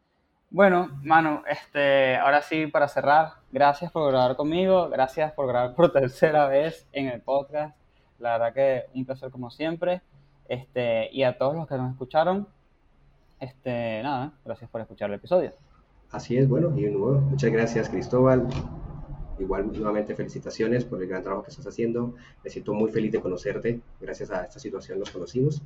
Bueno, 0.56 0.90
Manu, 1.04 1.42
este, 1.50 2.16
ahora 2.16 2.42
sí, 2.42 2.68
para 2.68 2.88
cerrar, 2.88 3.34
gracias 3.52 3.92
por 3.92 4.10
grabar 4.10 4.38
conmigo, 4.38 4.88
gracias 4.88 5.34
por 5.34 5.48
grabar 5.48 5.76
por 5.76 5.92
tercera 5.92 6.48
vez 6.48 6.88
en 6.94 7.08
el 7.08 7.20
podcast. 7.20 7.76
La 8.20 8.38
verdad 8.38 8.54
que 8.54 8.84
un 8.98 9.04
placer 9.04 9.32
como 9.32 9.52
siempre. 9.52 10.02
Este, 10.48 11.10
y 11.12 11.24
a 11.24 11.38
todos 11.38 11.58
los 11.58 11.68
que 11.68 11.76
nos 11.76 11.92
escucharon, 11.92 12.48
este, 13.38 14.02
nada, 14.02 14.32
gracias 14.46 14.70
por 14.70 14.80
escuchar 14.80 15.10
el 15.10 15.18
episodio. 15.18 15.52
Así 16.10 16.38
es, 16.38 16.48
bueno, 16.48 16.72
y 16.78 16.84
de 16.84 16.92
nuevo, 16.92 17.20
muchas 17.20 17.52
gracias 17.52 17.90
Cristóbal. 17.90 18.48
Igual 19.38 19.74
nuevamente 19.74 20.16
felicitaciones 20.16 20.86
por 20.86 21.02
el 21.02 21.10
gran 21.10 21.22
trabajo 21.22 21.44
que 21.44 21.52
estás 21.52 21.68
haciendo. 21.68 22.16
Me 22.46 22.50
siento 22.50 22.74
muy 22.74 22.90
feliz 22.94 23.12
de 23.12 23.20
conocerte. 23.20 23.82
Gracias 24.00 24.32
a 24.32 24.46
esta 24.46 24.58
situación 24.58 25.00
nos 25.00 25.10
conocimos. 25.10 25.62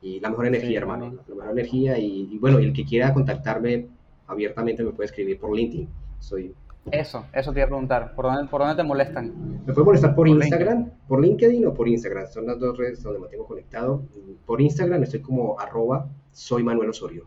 Y 0.00 0.18
la 0.18 0.30
mejor 0.30 0.48
energía, 0.48 0.78
hermano. 0.78 1.14
La 1.28 1.34
mejor 1.36 1.52
energía. 1.52 1.96
Y, 1.96 2.28
y 2.32 2.38
bueno, 2.38 2.58
el 2.58 2.72
que 2.72 2.84
quiera 2.84 3.14
contactarme 3.14 3.86
abiertamente 4.26 4.82
me 4.82 4.90
puede 4.90 5.06
escribir 5.06 5.38
por 5.38 5.54
LinkedIn. 5.54 5.88
Soy... 6.18 6.54
Eso, 6.90 7.26
eso 7.32 7.52
te 7.52 7.60
iba 7.60 7.66
a 7.66 7.68
preguntar. 7.68 8.14
¿Por 8.14 8.24
dónde, 8.24 8.50
por 8.50 8.60
dónde 8.60 8.76
te 8.76 8.82
molestan? 8.82 9.62
Me 9.64 9.72
puede 9.72 9.84
molestar 9.84 10.14
por, 10.14 10.26
Instagram, 10.28 10.90
por 11.06 11.20
LinkedIn 11.20 11.66
o 11.66 11.74
por 11.74 11.88
Instagram. 11.88 12.26
Son 12.26 12.46
las 12.46 12.58
dos 12.58 12.76
redes 12.76 13.02
donde 13.02 13.18
me 13.18 13.22
mantengo 13.24 13.46
conectado. 13.46 14.02
Por 14.46 14.60
Instagram 14.60 15.02
estoy 15.02 15.20
como 15.20 15.58
arroba 15.60 16.08
soy 16.32 16.64
Manuel 16.64 16.90
Osorio. 16.90 17.26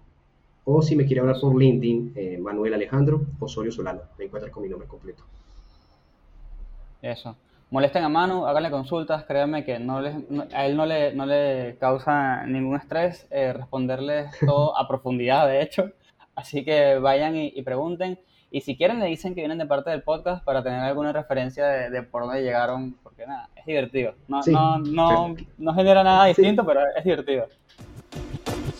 O 0.65 0.81
si 0.81 0.95
me 0.95 1.05
quiere 1.05 1.21
hablar 1.21 1.37
por 1.39 1.55
LinkedIn, 1.55 2.13
eh, 2.15 2.37
Manuel 2.37 2.73
Alejandro 2.73 3.21
Osorio 3.39 3.71
Solano. 3.71 4.01
Me 4.17 4.25
encuentran 4.25 4.51
con 4.51 4.63
mi 4.63 4.69
nombre 4.69 4.87
completo. 4.87 5.23
Eso. 7.01 7.35
Molesten 7.69 8.03
a 8.03 8.09
Manu, 8.09 8.45
háganle 8.45 8.71
consultas, 8.71 9.25
créanme 9.25 9.63
que 9.63 9.79
no 9.79 9.99
les, 9.99 10.15
a 10.53 10.65
él 10.65 10.77
no 10.77 10.85
le, 10.85 11.13
no 11.13 11.25
le 11.25 11.77
causa 11.79 12.45
ningún 12.45 12.77
estrés 12.77 13.27
eh, 13.31 13.53
responderles 13.53 14.31
todo 14.45 14.77
a 14.77 14.87
profundidad, 14.87 15.47
de 15.47 15.61
hecho. 15.61 15.91
Así 16.35 16.63
que 16.65 16.97
vayan 16.99 17.35
y, 17.35 17.61
pregunten. 17.61 18.19
Y 18.51 18.61
si 18.61 18.77
quieren, 18.77 18.99
le 18.99 19.07
dicen 19.07 19.33
que 19.33 19.41
vienen 19.41 19.57
de 19.57 19.65
parte 19.65 19.89
del 19.89 20.03
podcast 20.03 20.43
para 20.43 20.63
tener 20.63 20.79
alguna 20.79 21.11
referencia 21.11 21.65
de, 21.65 22.03
por 22.03 22.23
dónde 22.23 22.43
llegaron, 22.43 22.93
porque 23.03 23.25
nada, 23.25 23.49
es 23.55 23.65
divertido. 23.65 24.13
No, 24.27 24.41
no, 24.45 24.77
no, 24.79 25.35
no, 25.57 25.73
genera 25.73 26.03
nada 26.03 26.25
distinto, 26.25 26.65
pero 26.65 26.81
es 26.95 27.03
divertido. 27.03 27.47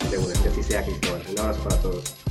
Seguro 0.10 0.32
que 0.42 0.50
así 0.50 0.64
sea, 0.64 0.84
Cristóbal. 0.84 1.22
Un 1.32 1.40
abrazo 1.40 1.64
para 1.64 1.82
todos. 1.82 2.26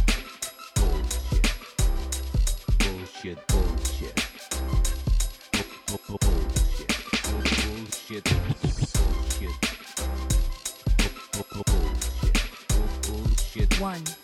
One. 13.84 14.23